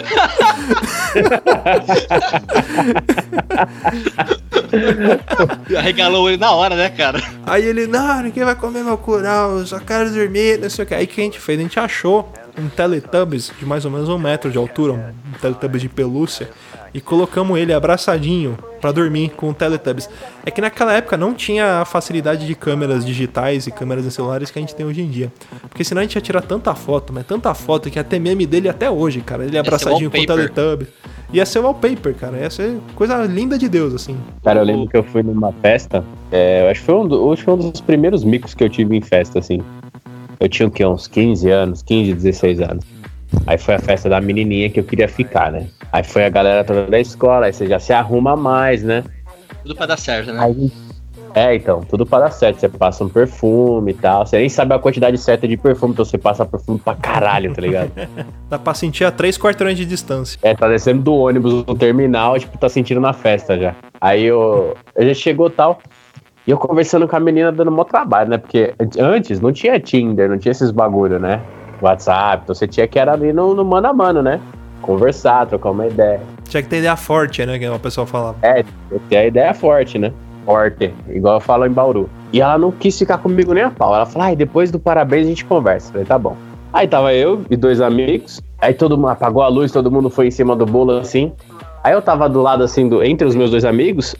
[5.79, 7.21] Arregalou ele na hora, né, cara?
[7.45, 10.83] Aí ele, não, ninguém vai comer meu cu, não, eu só quero dormir, não sei
[10.83, 10.93] o que.
[10.93, 11.57] Aí o que a gente fez?
[11.57, 15.81] A gente achou um Teletubbies de mais ou menos um metro de altura, um Teletubbies
[15.81, 16.49] de pelúcia,
[16.93, 20.09] e colocamos ele abraçadinho para dormir com o Teletubbies.
[20.45, 24.49] É que naquela época não tinha a facilidade de câmeras digitais e câmeras em celulares
[24.49, 25.31] que a gente tem hoje em dia.
[25.67, 28.69] Porque senão a gente ia tirar tanta foto, mas tanta foto que até meme dele
[28.69, 29.43] até hoje, cara.
[29.43, 30.87] Ele abraçadinho com o Teletubbies.
[31.33, 32.37] Ia ser wallpaper, cara.
[32.37, 34.15] Ia ser coisa linda de Deus, assim.
[34.43, 36.03] Cara, eu lembro que eu fui numa festa.
[36.31, 38.69] É, acho, que foi um do, acho que foi um dos primeiros micos que eu
[38.69, 39.61] tive em festa, assim.
[40.39, 40.85] Eu tinha o quê?
[40.85, 42.85] Uns 15 anos, 15, 16 anos.
[43.47, 45.67] Aí foi a festa da menininha que eu queria ficar, né?
[45.91, 49.03] Aí foi a galera toda da escola, aí você já se arruma mais, né?
[49.63, 50.39] Tudo pra dar certo, né?
[50.41, 50.71] Aí,
[51.35, 52.61] é, então, tudo pra dar certo.
[52.61, 54.25] Você passa um perfume e tal.
[54.25, 57.61] Você nem sabe a quantidade certa de perfume, então você passa perfume pra caralho, tá
[57.61, 57.91] ligado?
[58.49, 60.39] Dá pra sentir a três quarteirões de distância.
[60.41, 63.75] É, tá descendo do ônibus no terminal, tipo, tá sentindo na festa já.
[63.99, 65.79] Aí eu, a gente chegou tal.
[66.47, 68.37] E eu conversando com a menina dando mó trabalho, né?
[68.37, 71.41] Porque antes não tinha Tinder, não tinha esses bagulho, né?
[71.81, 74.39] WhatsApp, então você tinha que ir ali no, no mano a mano, né?
[74.81, 76.21] Conversar, trocar uma ideia.
[76.47, 77.57] Tinha que ter ideia forte, né?
[77.57, 78.37] Que o pessoal falava.
[78.43, 78.63] É,
[79.09, 80.13] ter a ideia forte, né?
[80.45, 82.07] Forte, igual eu falo em Bauru.
[82.31, 83.95] E ela não quis ficar comigo nem a pau.
[83.95, 85.87] Ela falou, ai, depois do parabéns a gente conversa.
[85.87, 86.37] Eu falei, tá bom.
[86.71, 88.39] Aí tava eu e dois amigos.
[88.61, 91.33] Aí todo mundo apagou a luz, todo mundo foi em cima do bolo assim.
[91.83, 94.15] Aí eu tava do lado assim, do, entre os meus dois amigos.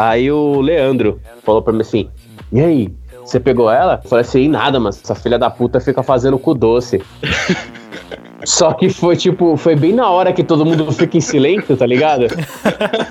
[0.00, 2.08] Aí o Leandro falou pra mim assim:
[2.50, 2.88] E aí,
[3.22, 4.00] você pegou ela?
[4.02, 7.02] Eu falei assim: nada, mas essa filha da puta fica fazendo cu doce.
[8.42, 11.84] Só que foi tipo, foi bem na hora que todo mundo fica em silêncio, tá
[11.84, 12.28] ligado?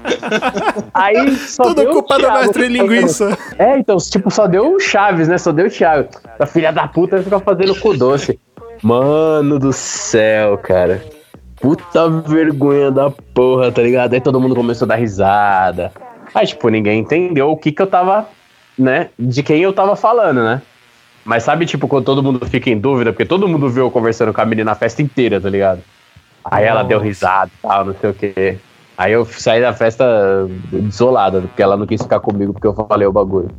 [0.92, 3.38] Aí só Tudo deu culpa o do mestre linguiça.
[3.60, 5.38] É, então, tipo, só deu o Chaves, né?
[5.38, 6.10] Só deu o Thiago.
[6.40, 8.40] A filha da puta fica fazendo cu doce.
[8.82, 11.00] Mano do céu, cara.
[11.62, 14.16] Puta vergonha da porra, tá ligado?
[14.16, 15.92] Aí todo mundo começou a dar risada.
[16.34, 18.28] Aí, tipo, ninguém entendeu o que que eu tava,
[18.78, 19.10] né?
[19.18, 20.62] De quem eu tava falando, né?
[21.26, 24.34] Mas sabe, tipo, quando todo mundo fica em dúvida, porque todo mundo viu eu conversando
[24.34, 25.82] com a menina na festa inteira, tá ligado?
[26.44, 28.58] Aí ela deu risada e tal, não sei o quê.
[28.98, 30.06] Aí eu saí da festa
[30.72, 33.50] desolada, porque ela não quis ficar comigo porque eu falei o bagulho.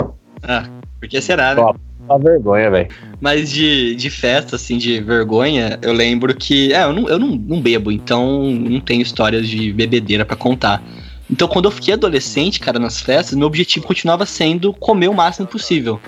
[0.42, 0.64] Ah,
[0.98, 1.62] porque será, né?
[1.62, 1.74] Pô,
[2.06, 2.88] uma vergonha, velho.
[3.20, 6.72] Mas de, de festa, assim, de vergonha, eu lembro que.
[6.72, 10.82] É, eu não, eu não, não bebo, então não tenho histórias de bebedeira pra contar.
[11.30, 15.46] Então, quando eu fiquei adolescente, cara, nas festas, meu objetivo continuava sendo comer o máximo
[15.46, 16.00] possível.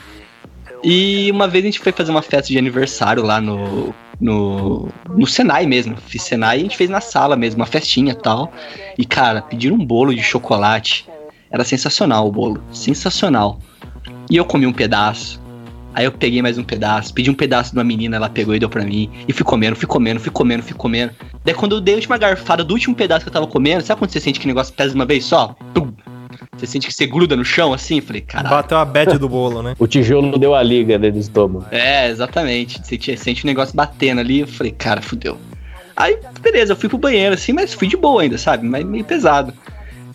[0.83, 5.27] E uma vez a gente foi fazer uma festa de aniversário lá no, no, no
[5.27, 5.97] Senai mesmo.
[5.97, 8.53] Fiz Senai e a gente fez na sala mesmo, uma festinha tal.
[8.99, 11.07] E, cara, pediram um bolo de chocolate.
[11.51, 12.63] Era sensacional o bolo.
[12.73, 13.61] Sensacional.
[14.31, 15.42] E eu comi um pedaço.
[15.95, 18.59] Aí eu peguei mais um pedaço, pedi um pedaço de uma menina, ela pegou e
[18.59, 19.11] deu pra mim.
[19.29, 21.13] E fui comendo, fui comendo, fui comendo, fui comendo.
[21.45, 23.99] Daí quando eu dei a última garfada do último pedaço que eu tava comendo, sabe
[24.01, 25.55] quando você sente que o negócio pesa de uma vez só?
[25.75, 25.93] Tum!
[26.57, 27.97] Você sente que você gruda no chão assim?
[27.97, 28.57] Eu falei, caralho.
[28.57, 29.75] Bateu a bad do bolo, né?
[29.79, 31.67] O tijolo deu a liga dentro do estômago.
[31.71, 32.81] É, exatamente.
[32.83, 34.41] Você te- sente o negócio batendo ali.
[34.41, 35.37] Eu falei, cara, fudeu.
[35.97, 38.67] Aí, beleza, eu fui pro banheiro assim, mas fui de boa ainda, sabe?
[38.67, 39.53] Mas meio pesado.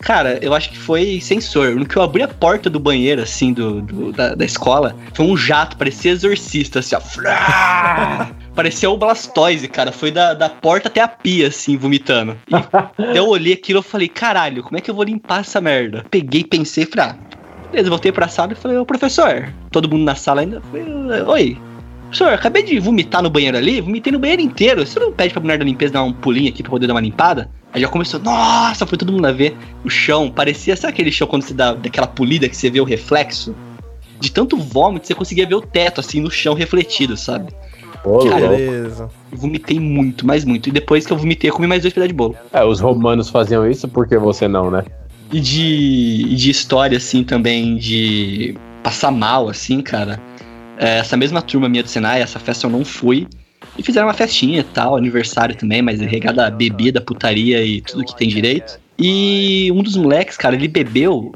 [0.00, 1.74] Cara, eu acho que foi sensor.
[1.74, 5.26] No que eu abri a porta do banheiro, assim, do, do- da, da escola, foi
[5.26, 7.00] um jato, parecia exorcista, assim, ó.
[8.54, 9.92] Parecia o Blastoise, cara.
[9.92, 12.36] Foi da, da porta até a pia, assim, vomitando.
[12.48, 12.54] E
[13.16, 16.06] eu olhei aquilo e falei, caralho, como é que eu vou limpar essa merda?
[16.10, 17.18] Peguei, pensei, falei, ah,
[17.70, 20.86] beleza, voltei pra sala e falei, ô professor, todo mundo na sala ainda, falei,
[21.26, 21.62] oi,
[22.08, 24.86] Professor, acabei de vomitar no banheiro ali, vomitei no banheiro inteiro.
[24.86, 27.00] Você não pede pra mulher da limpeza dar um pulinho aqui pra poder dar uma
[27.00, 27.50] limpada?
[27.72, 29.54] Aí já começou, nossa, foi todo mundo a ver.
[29.84, 32.84] O chão parecia, sabe aquele chão quando você dá daquela polida que você vê o
[32.84, 33.54] reflexo?
[34.18, 37.52] De tanto vômito, você conseguia ver o teto, assim, no chão refletido, sabe?
[38.02, 38.48] Ô, Cara.
[38.48, 39.10] Beleza.
[39.30, 40.70] Eu vomitei muito, mais muito.
[40.70, 42.34] E depois que eu vomitei, eu comi mais dois pedaços de bolo.
[42.52, 44.82] É, os romanos faziam isso, por que você não, né?
[45.30, 50.18] E de, e de história, assim, também, de passar mal, assim, cara.
[50.78, 53.26] É, essa mesma turma minha do Senai, essa festa eu não fui.
[53.76, 58.04] E fizeram uma festinha e tal, aniversário também, mas regada a bebida, putaria e tudo
[58.04, 58.78] que tem direito.
[58.98, 61.32] E um dos moleques, cara, ele bebeu.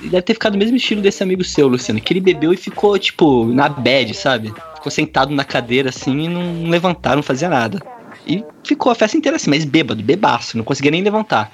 [0.00, 2.00] Ele deve ter ficado do mesmo estilo desse amigo seu, Luciano.
[2.00, 4.52] Que ele bebeu e ficou, tipo, na bad, sabe?
[4.74, 7.80] Ficou sentado na cadeira assim e não levantava, não fazia nada.
[8.26, 11.52] E ficou a festa inteira assim, mas bêbado, bebaço, não conseguia nem levantar.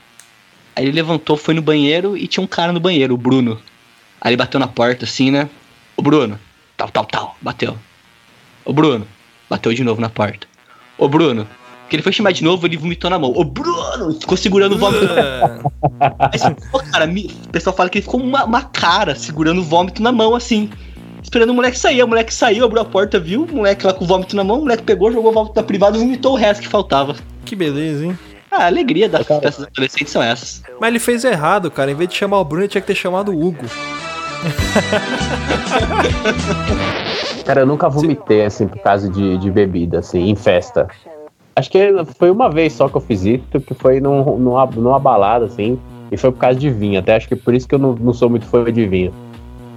[0.75, 3.61] Aí ele levantou, foi no banheiro e tinha um cara no banheiro, o Bruno.
[4.21, 5.49] Aí ele bateu na porta assim, né?
[5.97, 6.39] Ô Bruno,
[6.81, 7.77] tal, tal, tal, bateu.
[8.65, 9.07] Ô Bruno,
[9.49, 10.47] bateu de novo na porta.
[10.97, 11.47] Ô Bruno,
[11.89, 13.33] que ele foi chamar de novo, ele vomitou na mão.
[13.35, 15.07] Ô Bruno, ficou segurando o vômito.
[16.71, 20.03] Pô, cara, me- o pessoal fala que ele ficou uma, uma cara segurando o vômito
[20.03, 20.71] na mão assim.
[21.23, 22.03] Esperando o moleque sair.
[22.03, 23.45] O moleque saiu, abriu a porta, viu?
[23.45, 25.63] O moleque lá com o vômito na mão, o moleque pegou, jogou o vômito na
[25.63, 27.15] privada e vomitou o resto que faltava.
[27.45, 28.19] que beleza, hein?
[28.51, 30.63] Ah, a alegria das festas adolescentes são essas.
[30.81, 31.91] Mas ele fez errado, cara.
[31.91, 33.67] Em vez de chamar o Bruno, ele tinha que ter chamado o Hugo.
[37.45, 40.89] Cara, eu nunca vomitei, assim, por causa de, de bebida, assim, em festa.
[41.57, 41.79] Acho que
[42.19, 45.79] foi uma vez só que eu fiz isso, que foi num, numa, numa balada, assim,
[46.11, 46.99] e foi por causa de vinho.
[46.99, 49.13] Até acho que por isso que eu não, não sou muito fã de vinho.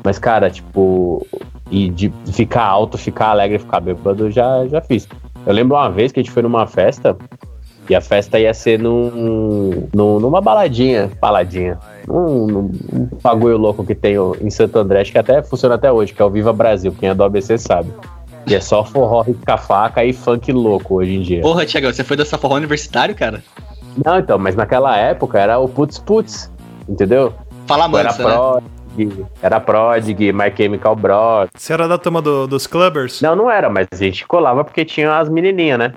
[0.03, 1.25] Mas, cara, tipo,
[1.71, 5.07] e de ficar alto, ficar alegre, ficar bêbado, eu já, já fiz.
[5.45, 7.17] Eu lembro uma vez que a gente foi numa festa,
[7.89, 11.77] e a festa ia ser num, num- numa baladinha, baladinha,
[12.07, 16.13] num, um bagulho louco que tem em Santo André, acho que até funciona até hoje,
[16.13, 17.91] que é o Viva Brasil, quem é do ABC sabe.
[18.45, 21.41] Que é só forró, risca faca e funk louco hoje em dia.
[21.41, 23.41] Porra, Thiago, você foi da forró universitário, cara?
[24.05, 26.51] Não, então, mas naquela época era o Putz Putz,
[26.89, 27.33] entendeu?
[27.67, 28.63] Fala era mansa, né?
[29.41, 31.49] Era Prodigy, My Chemical Brothers.
[31.57, 33.21] Você era da turma do- dos clubbers?
[33.21, 35.93] Não, não era, mas a gente colava porque tinha as menininhas, né?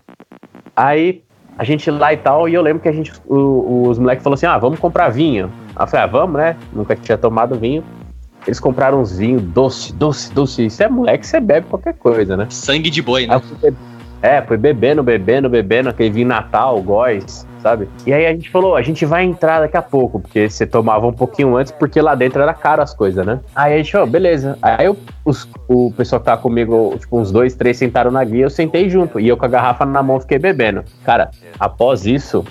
[0.75, 1.23] Aí
[1.59, 4.35] a gente lá e tal, e eu lembro que a gente, o- os moleques falaram
[4.35, 5.51] assim: ah, vamos comprar vinho.
[5.75, 6.57] Aí eu falei: ah, vamos, né?
[6.73, 7.83] Nunca tinha tomado vinho.
[8.47, 10.67] Eles compraram uns vinhos doce, doce, doce.
[10.67, 12.47] Isso é moleque, você bebe qualquer coisa, né?
[12.51, 13.41] Sangue de boi, Aí né?
[13.61, 13.75] be-
[14.23, 17.89] É, foi bebendo, bebendo, bebendo, aquele vinho Natal, góis, sabe?
[18.07, 21.07] E aí a gente falou, a gente vai entrar daqui a pouco, porque você tomava
[21.07, 23.41] um pouquinho antes, porque lá dentro era caro as coisas, né?
[23.55, 24.59] Aí a gente falou, beleza.
[24.63, 28.45] Aí eu- os- o pessoal que tava comigo, tipo, uns dois, três sentaram na guia,
[28.47, 29.21] eu sentei junto.
[29.21, 30.83] E eu com a garrafa na mão fiquei bebendo.
[31.05, 32.45] Cara, após isso,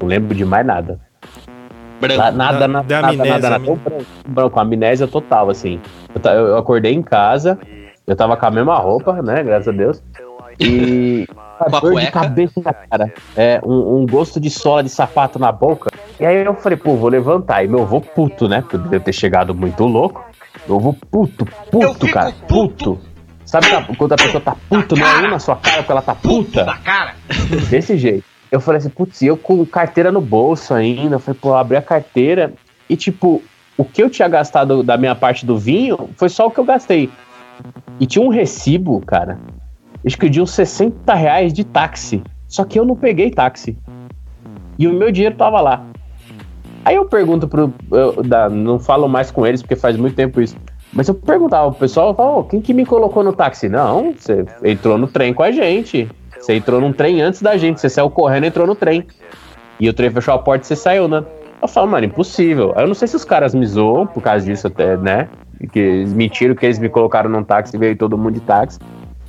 [0.00, 1.00] não lembro de mais nada.
[2.00, 2.16] Branco.
[2.18, 3.56] Nada, Da- nada, da nada, amnésia, nada, nada.
[3.56, 3.80] amigo.
[3.84, 5.80] Branco, branco, amnésia total, assim.
[6.22, 7.58] Eu, eu acordei em casa,
[8.06, 10.00] eu tava com a mesma roupa, né, graças a Deus.
[10.60, 13.12] E Com a dor de cabeça na cara.
[13.36, 15.90] É, um, um gosto de sola de sapato na boca.
[16.18, 17.64] E aí eu falei, pô, vou levantar.
[17.64, 18.60] E meu avô puto, né?
[18.60, 20.24] Porque eu devo ter chegado muito louco.
[20.66, 22.98] Meu avô puto, puto, cara, puto.
[23.44, 26.64] Sabe quando a pessoa tá puto, não é na sua cara porque ela tá puta?
[27.70, 28.24] Desse jeito.
[28.50, 31.16] Eu falei assim, putz, e eu com carteira no bolso ainda.
[31.16, 32.52] Eu falei, pô, abri a carteira
[32.88, 33.42] e, tipo,
[33.76, 36.64] o que eu tinha gastado da minha parte do vinho foi só o que eu
[36.64, 37.08] gastei.
[38.00, 39.38] E tinha um recibo, cara.
[40.04, 42.22] Uns 60 reais de táxi.
[42.46, 43.76] Só que eu não peguei táxi.
[44.78, 45.84] E o meu dinheiro tava lá.
[46.84, 47.72] Aí eu pergunto pro.
[47.90, 50.56] eu- da- não falo mais com eles porque faz muito tempo isso.
[50.92, 53.68] Mas eu perguntava pro pessoal, falava, "Ô, quem que me colocou no táxi?
[53.68, 56.08] Não, você entrou no trem com a gente.
[56.38, 57.80] Você entrou num trem antes da gente.
[57.80, 59.04] Você saiu correndo e entrou no trem.
[59.78, 61.22] E o trem fechou a porta e você saiu, né?
[61.60, 62.72] Eu falo, mano, impossível.
[62.76, 65.28] Eu não sei se os caras me zoam por causa disso até, né?
[65.72, 68.78] Que eles mentiram que eles me colocaram num táxi e veio todo mundo de táxi.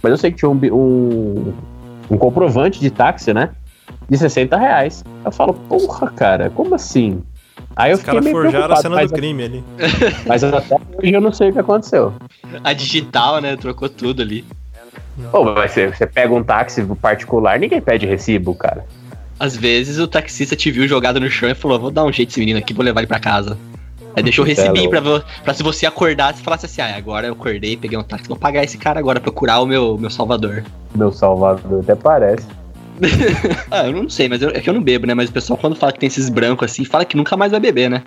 [0.01, 1.53] Mas eu sei que tinha um, um,
[2.11, 3.49] um comprovante de táxi, né?
[4.09, 5.03] De 60 reais.
[5.23, 7.21] Eu falo, porra, cara, como assim?
[7.75, 9.63] Aí eu Os fiquei caras forjaram a cena mas, do crime ali.
[10.25, 12.13] mas até hoje eu não sei o que aconteceu.
[12.63, 13.55] A digital, né?
[13.55, 14.45] Trocou tudo ali.
[15.31, 18.85] Pô, mas você, você pega um táxi particular, ninguém pede recibo, cara.
[19.39, 22.29] Às vezes o taxista te viu jogado no chão e falou: Vou dar um jeito
[22.29, 23.57] nesse menino aqui, vou levar ele pra casa.
[24.15, 25.01] Aí deixou o Isso é pra,
[25.43, 28.37] pra se você acordasse e falasse assim: Ah, agora eu acordei, peguei um táxi, vou
[28.37, 30.63] pagar esse cara agora pra curar o meu, meu salvador.
[30.95, 32.45] Meu salvador até parece.
[33.71, 35.13] Ah, eu não sei, mas eu- é que eu não bebo, né?
[35.13, 37.59] Mas o pessoal, quando fala que tem esses brancos assim, fala que nunca mais vai
[37.61, 38.03] beber, né?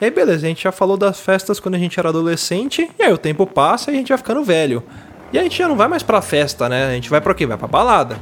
[0.00, 3.02] E aí, beleza, a gente já falou das festas quando a gente era adolescente, e
[3.02, 4.82] aí o tempo passa e a gente vai ficando velho.
[5.32, 6.86] E a gente já não vai mais pra festa, né?
[6.86, 7.44] A gente vai pra quê?
[7.46, 8.16] Vai pra balada.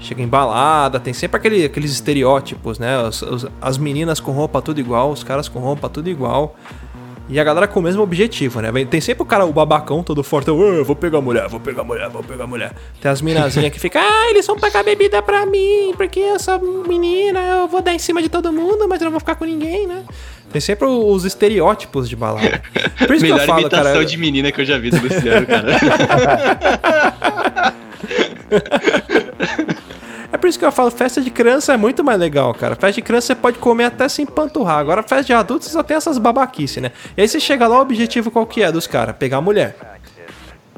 [0.00, 2.98] Chega em balada, tem sempre aquele- aqueles estereótipos, né?
[3.06, 6.56] Os- as meninas com roupa tudo igual, os caras com roupa tudo igual.
[7.28, 8.72] E a galera com o mesmo objetivo, né?
[8.86, 11.84] Tem sempre o cara, o babacão todo forte, "Ah, eu vou pegar mulher, vou pegar
[11.84, 12.72] mulher, vou pegar mulher.
[13.00, 16.58] Tem as minazinhas que ficam, ah, eles vão pegar bebida pra mim, porque eu sou
[16.88, 19.44] menina, eu vou dar em cima de todo mundo, mas eu não vou ficar com
[19.44, 20.02] ninguém, né?
[20.50, 22.60] Tem sempre os estereótipos de balada.
[23.06, 24.04] Por isso que Melhor eu falo, imitação cara.
[24.04, 25.68] de menina que eu já vi do Luciano, cara.
[30.40, 32.74] Por isso que eu falo, festa de criança é muito mais legal, cara.
[32.74, 34.78] Festa de criança você pode comer até se empanturrar.
[34.78, 36.92] Agora, festa de adultos só tem essas babaquices, né?
[37.16, 39.14] E aí você chega lá, o objetivo qual que é dos caras?
[39.16, 39.76] Pegar a mulher.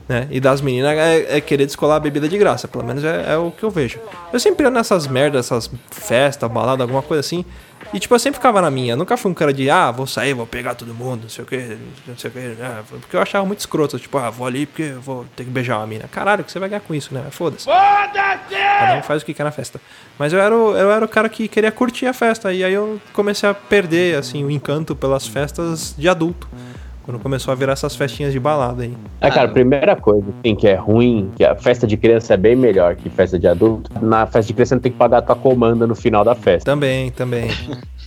[0.08, 0.26] Né?
[0.30, 2.66] E das meninas é, é querer descolar a bebida de graça.
[2.66, 4.00] Pelo menos é, é o que eu vejo.
[4.32, 7.44] Eu sempre ia nessas merdas, essas festas, balada, alguma coisa assim.
[7.92, 8.94] E tipo, eu sempre ficava na minha.
[8.94, 11.44] Eu nunca fui um cara de, ah, vou sair, vou pegar todo mundo, não sei
[11.44, 11.76] o que,
[12.06, 12.38] não sei o que.
[12.40, 12.82] né?
[12.88, 13.98] Porque eu achava muito escroto.
[13.98, 16.08] Tipo, ah, vou ali porque eu vou ter que beijar uma mina.
[16.10, 17.22] Caralho, o que você vai ganhar com isso, né?
[17.30, 17.68] Foda-se.
[18.78, 19.80] Cada um faz o que quer na festa.
[20.18, 22.52] Mas eu era, o, eu era o cara que queria curtir a festa.
[22.52, 26.48] E aí eu comecei a perder, assim, o encanto pelas festas de adulto.
[27.04, 28.96] Quando começou a virar essas festinhas de balada aí.
[29.20, 32.54] É, cara, primeira coisa, assim, que é ruim, que a festa de criança é bem
[32.54, 33.90] melhor que festa de adulto.
[34.00, 36.34] Na festa de criança você não tem que pagar a tua comanda no final da
[36.34, 36.70] festa.
[36.70, 37.48] Também, também.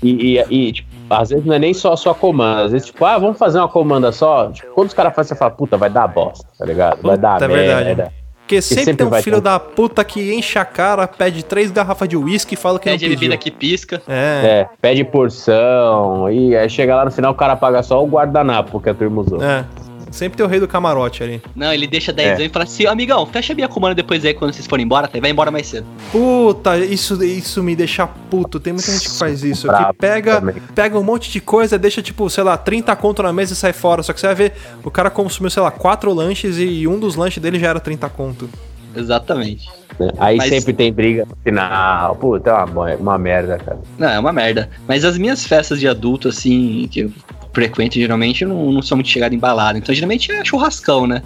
[0.02, 2.64] E, e, e, tipo, às vezes não é nem só a sua comanda.
[2.66, 4.52] Às vezes, tipo, ah, vamos fazer uma comanda só.
[4.52, 7.02] Tipo, quando os caras fazem, você fala, puta, vai dar bosta, tá ligado?
[7.02, 7.84] Vai dar Puta, é merda.
[7.84, 8.25] verdade.
[8.46, 11.72] Porque sempre, sempre tem um filho ter- da puta que enche a cara, pede três
[11.72, 13.30] garrafas de uísque e fala que Pede a não pediu.
[13.30, 14.04] bebida que pisca.
[14.08, 14.12] É,
[14.62, 16.30] É, pede porção.
[16.32, 19.22] E aí chega lá no final, o cara paga só o guardanapo que a turma
[19.22, 19.42] usou.
[19.44, 19.66] é.
[20.16, 21.42] Sempre tem o rei do camarote ali.
[21.54, 22.46] Não, ele deixa 10 É.
[22.46, 25.20] e fala assim, amigão, fecha a minha comanda depois aí quando vocês forem embora, tá?
[25.20, 25.86] Vai embora mais cedo.
[26.10, 28.58] Puta, isso, isso me deixa puto.
[28.58, 29.68] Tem muita gente que faz isso.
[29.68, 30.56] Que pega, também.
[30.74, 33.74] pega um monte de coisa, deixa, tipo, sei lá, 30 conto na mesa e sai
[33.74, 34.02] fora.
[34.04, 34.54] Só que você vai ver,
[34.86, 38.08] o cara consumiu, sei lá, quatro lanches e um dos lanches dele já era 30
[38.10, 38.50] conto.
[38.96, 39.68] Exatamente.
[40.00, 40.10] né?
[40.18, 42.16] Aí Mas- sempre tem briga no final.
[42.16, 43.80] Puta, é uma, uma merda, cara.
[43.98, 44.70] Não, é uma merda.
[44.88, 47.14] Mas as minhas festas de adulto, assim, que
[47.56, 49.78] frequento geralmente, eu não, não sou muito chegado em balada.
[49.80, 51.24] Então, geralmente é churrascão, né?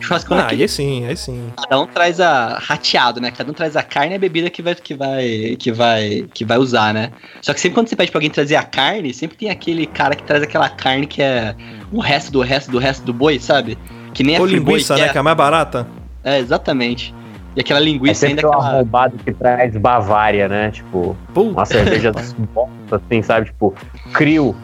[0.00, 1.52] Churrascão Ah, aí sim, aí sim.
[1.56, 3.30] Cada um traz a rateado, né?
[3.30, 6.44] Cada um traz a carne e a bebida que vai, que vai, que vai, que
[6.44, 7.10] vai usar, né?
[7.40, 10.16] Só que sempre quando você pede pra alguém trazer a carne, sempre tem aquele cara
[10.16, 11.54] que traz aquela carne que é
[11.92, 13.78] o resto do resto do resto do boi, sabe?
[14.12, 15.06] Que nem a Ou friboi, linguiça, que né?
[15.06, 15.86] é, Que é a mais barata.
[16.24, 17.14] é, exatamente.
[17.54, 18.74] E aquela É linguiça sempre ainda um aquela.
[18.78, 20.70] arrombado que traz Bavária, né?
[20.72, 21.50] Tipo, Puta.
[21.50, 22.10] uma cerveja
[22.54, 23.46] bosta, assim, sabe?
[23.46, 23.72] Tipo,
[24.12, 24.56] crio.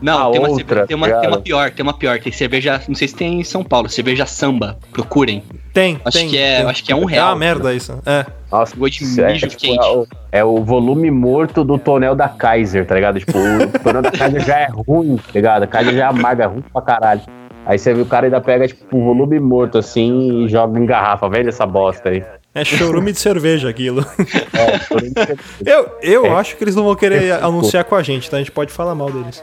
[0.00, 2.18] Não, a tem uma, outra, tem, uma, tá tem uma pior, tem uma pior.
[2.20, 4.78] Tem cerveja, não sei se tem em São Paulo, cerveja samba.
[4.92, 5.42] Procurem.
[5.72, 6.28] Tem, Acho tem.
[6.28, 6.70] que é- tem.
[6.70, 7.36] acho que é um É uma real.
[7.36, 7.98] merda isso.
[8.06, 8.24] É.
[8.50, 9.84] Nossa, Gosto de isso é, mijo tipo, quente.
[9.84, 13.18] é, o, é o volume morto do tonel da Kaiser, tá ligado?
[13.20, 15.62] Tipo, o tonel da Kaiser já é ruim, tá ligado?
[15.64, 17.20] A Kaiser já é amarga, é ruim pra caralho.
[17.66, 20.86] Aí você vê o cara ainda pega, tipo, um volume morto assim e joga em
[20.86, 21.28] garrafa.
[21.28, 22.24] Velho essa bosta aí.
[22.54, 24.04] É chorume de cerveja aquilo.
[25.64, 26.30] É, Eu, eu É.
[26.30, 28.36] acho que eles não vão querer anunciar com a gente, tá?
[28.36, 29.42] A gente pode falar mal deles.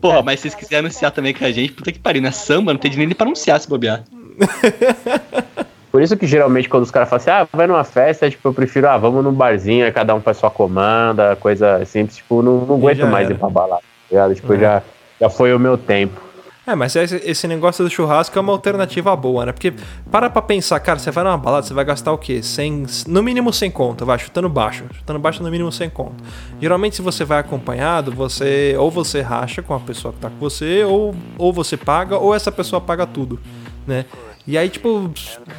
[0.00, 2.30] Porra, mas se vocês quiserem anunciar também com a gente, puta que pariu, né?
[2.30, 4.04] Samba não tem dinheiro nem pra anunciar se bobear.
[5.90, 8.46] Por isso que geralmente quando os caras falam assim, ah, vai numa festa, é, tipo,
[8.46, 12.42] eu prefiro, ah, vamos num barzinho, aí cada um faz sua comanda, coisa simples, tipo,
[12.42, 13.34] não, não aguento mais era.
[13.34, 14.34] ir pra balada, tá ligado?
[14.34, 14.58] Tipo, É.
[14.58, 14.82] já,
[15.20, 16.20] já foi o meu tempo.
[16.68, 19.52] É, mas esse, negócio do churrasco é uma alternativa boa, né?
[19.52, 19.72] Porque
[20.10, 22.42] para pra pensar, cara, você vai numa balada, você vai gastar o quê?
[22.42, 24.84] 100, no mínimo 100 conto, vai, chutando baixo.
[24.92, 26.22] Chutando baixo no mínimo 100 conto.
[26.60, 30.36] Geralmente, se você vai acompanhado, você ou você racha com a pessoa que tá com
[30.38, 33.40] você, ou, ou você paga, ou essa pessoa paga tudo,
[33.86, 34.04] né?
[34.46, 35.10] E aí, tipo,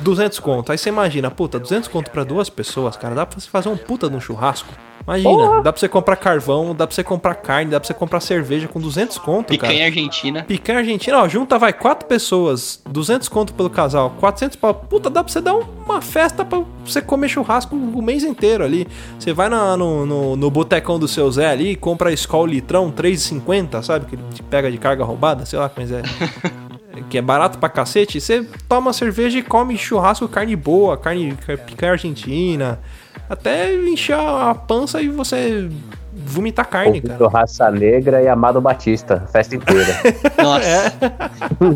[0.02, 0.72] 200 conto.
[0.72, 3.78] Aí você imagina, puta, 200 conto pra duas pessoas, cara, dá pra você fazer um
[3.78, 4.72] puta de um churrasco.
[5.10, 5.62] Imagina, Porra!
[5.64, 8.68] dá pra você comprar carvão, dá pra você comprar carne, dá pra você comprar cerveja
[8.68, 9.72] com 200 conto, cara.
[9.72, 10.44] Picanha argentina.
[10.44, 14.74] Picanha argentina, ó, junta vai quatro pessoas, 200 conto pelo casal, 400 pau.
[14.74, 18.64] Puta, dá pra você dar um- uma festa pra você comer churrasco o mês inteiro
[18.64, 18.88] ali.
[19.18, 22.92] Você vai na- no, no, no botecão do seu Zé ali, compra a Skol litrão,
[22.92, 24.06] 3,50, sabe?
[24.06, 26.02] Que ele te pega de carga roubada, sei lá como é.
[27.10, 28.20] que é barato pra cacete.
[28.22, 31.36] Você toma cerveja e come churrasco, carne boa, carne
[31.66, 32.80] picanha argentina.
[33.30, 35.70] Até encher a pança e você
[36.26, 37.14] vomitar carne, cara.
[37.14, 39.96] Ouvindo Raça Negra e Amado Batista, festa inteira.
[40.42, 40.66] Nossa.
[40.66, 40.92] É.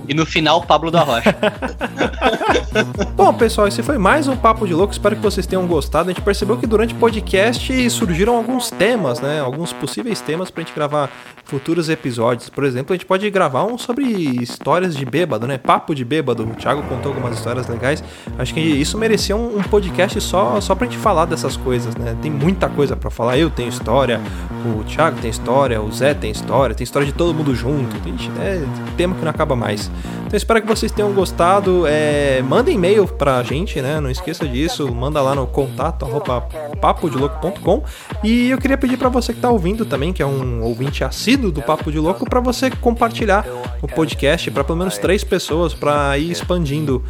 [0.08, 1.36] E no final, o Pablo da Rocha.
[3.16, 4.94] Bom, pessoal, esse foi mais um Papo de Louco.
[4.94, 6.10] Espero que vocês tenham gostado.
[6.10, 9.40] A gente percebeu que durante o podcast surgiram alguns temas, né?
[9.40, 11.10] Alguns possíveis temas pra gente gravar
[11.46, 12.50] futuros episódios.
[12.50, 14.06] Por exemplo, a gente pode gravar um sobre
[14.42, 15.58] histórias de bêbado, né?
[15.58, 16.44] Papo de bêbado.
[16.44, 18.04] O Thiago contou algumas histórias legais.
[18.38, 22.16] Acho que isso merecia um, um podcast só, só pra gente falar dessas coisas, né?
[22.22, 23.38] Tem muita coisa pra falar.
[23.38, 24.20] Eu tenho história,
[24.66, 27.96] o Thiago tem história, o Zé tem história, tem história de todo mundo junto.
[28.08, 28.64] Ixi, é
[28.96, 29.92] tema que não acaba mais.
[30.26, 31.86] Então espero que vocês tenham gostado.
[31.88, 34.00] É, manda e-mail pra gente, né?
[34.00, 34.92] Não esqueça disso.
[34.94, 36.42] Manda lá no contato arroba
[36.82, 37.84] papodilouco.com.
[38.24, 41.52] E eu queria pedir pra você que tá ouvindo também, que é um ouvinte assíduo
[41.52, 43.46] do Papo de Louco, pra você compartilhar
[43.82, 47.04] o podcast pra pelo menos três pessoas pra ir expandindo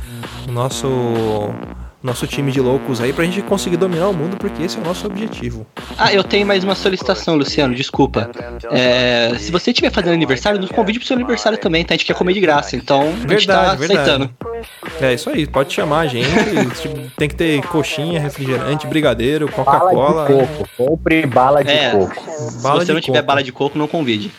[0.48, 0.88] o nosso
[2.04, 4.84] nosso time de loucos aí pra gente conseguir dominar o mundo, porque esse é o
[4.84, 5.66] nosso objetivo.
[5.98, 8.30] Ah, eu tenho mais uma solicitação, Luciano, desculpa.
[8.70, 11.94] É, se você estiver fazendo aniversário, nos convide pro seu aniversário também, tá?
[11.94, 14.00] A gente quer comer de graça, então a gente tá Verdade, verdade.
[14.02, 14.30] aceitando.
[15.02, 16.28] É isso aí, pode chamar a gente.
[17.18, 20.28] tem que ter coxinha, refrigerante, brigadeiro, Bala Coca-Cola.
[20.28, 20.70] de coco.
[20.78, 21.92] Compre bala de É.
[21.92, 22.22] coco.
[22.62, 23.28] Bala se você não tiver coco.
[23.28, 24.30] bala de coco, não convide.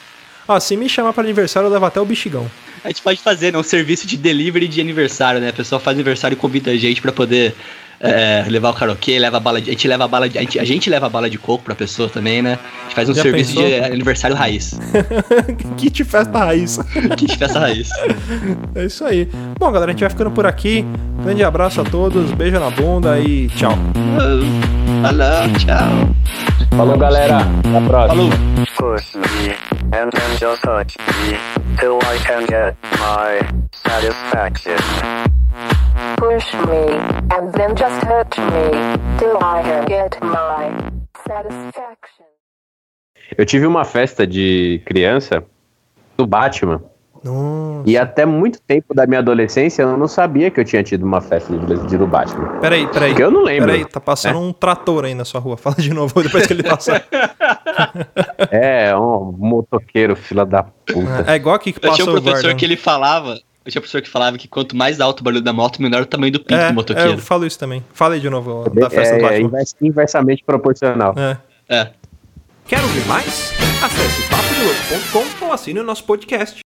[0.46, 2.46] Ah, se me chamar para aniversário, eu levo até o bexigão.
[2.84, 3.58] A gente pode fazer, né?
[3.58, 5.48] Um serviço de delivery de aniversário, né?
[5.48, 7.54] A pessoa faz aniversário e convida a gente pra poder
[8.00, 9.70] é, levar o karaokê, leva a bala de.
[9.70, 10.38] A gente leva a bala de.
[10.38, 12.58] A gente, a gente leva a bala de coco pra pessoa também, né?
[12.62, 13.68] A gente faz um Já serviço pensou?
[13.68, 14.78] de aniversário raiz.
[15.76, 16.78] Kit festa raiz.
[17.16, 17.88] Kit festa raiz.
[18.74, 19.28] É isso aí.
[19.58, 20.84] Bom, galera, a gente vai ficando por aqui.
[21.22, 23.72] Grande abraço a todos, beijo na bunda e tchau.
[25.02, 26.14] Falou, tchau.
[26.76, 27.38] Falou, galera.
[27.38, 28.14] Até a próxima.
[28.14, 28.30] Falou.
[36.16, 36.98] Push me,
[37.30, 40.70] and then just hurt me, till I get my
[41.26, 42.26] satisfaction.
[43.36, 45.42] Eu tive uma festa de criança
[46.16, 46.82] do Batman.
[47.24, 47.88] Nossa.
[47.88, 51.22] E até muito tempo da minha adolescência eu não sabia que eu tinha tido uma
[51.22, 52.60] festa de, de do Batman.
[52.60, 53.10] Peraí, peraí.
[53.10, 53.70] Porque eu não lembro.
[53.70, 55.56] Peraí, tá passando um trator aí na sua rua.
[55.58, 57.02] Fala de novo depois que ele passar.
[58.50, 61.24] É, um motoqueiro, fila da puta.
[61.26, 63.38] É igual aqui que passou o professor que ele falava.
[63.64, 66.02] Eu tinha um professor que falava que quanto mais alto o barulho da moto, menor
[66.02, 67.10] o tamanho do pinto É, do é, motoqueiro.
[67.12, 67.82] eu falo isso também.
[67.94, 69.48] Fala aí de novo da festa é, do é Batman.
[69.48, 71.14] invers- inversamente proporcional.
[71.16, 71.38] É.
[71.68, 71.90] É.
[72.66, 73.52] Quer ouvir mais?
[73.82, 76.60] Acesse papodilouco.com ou assine o nosso podcast.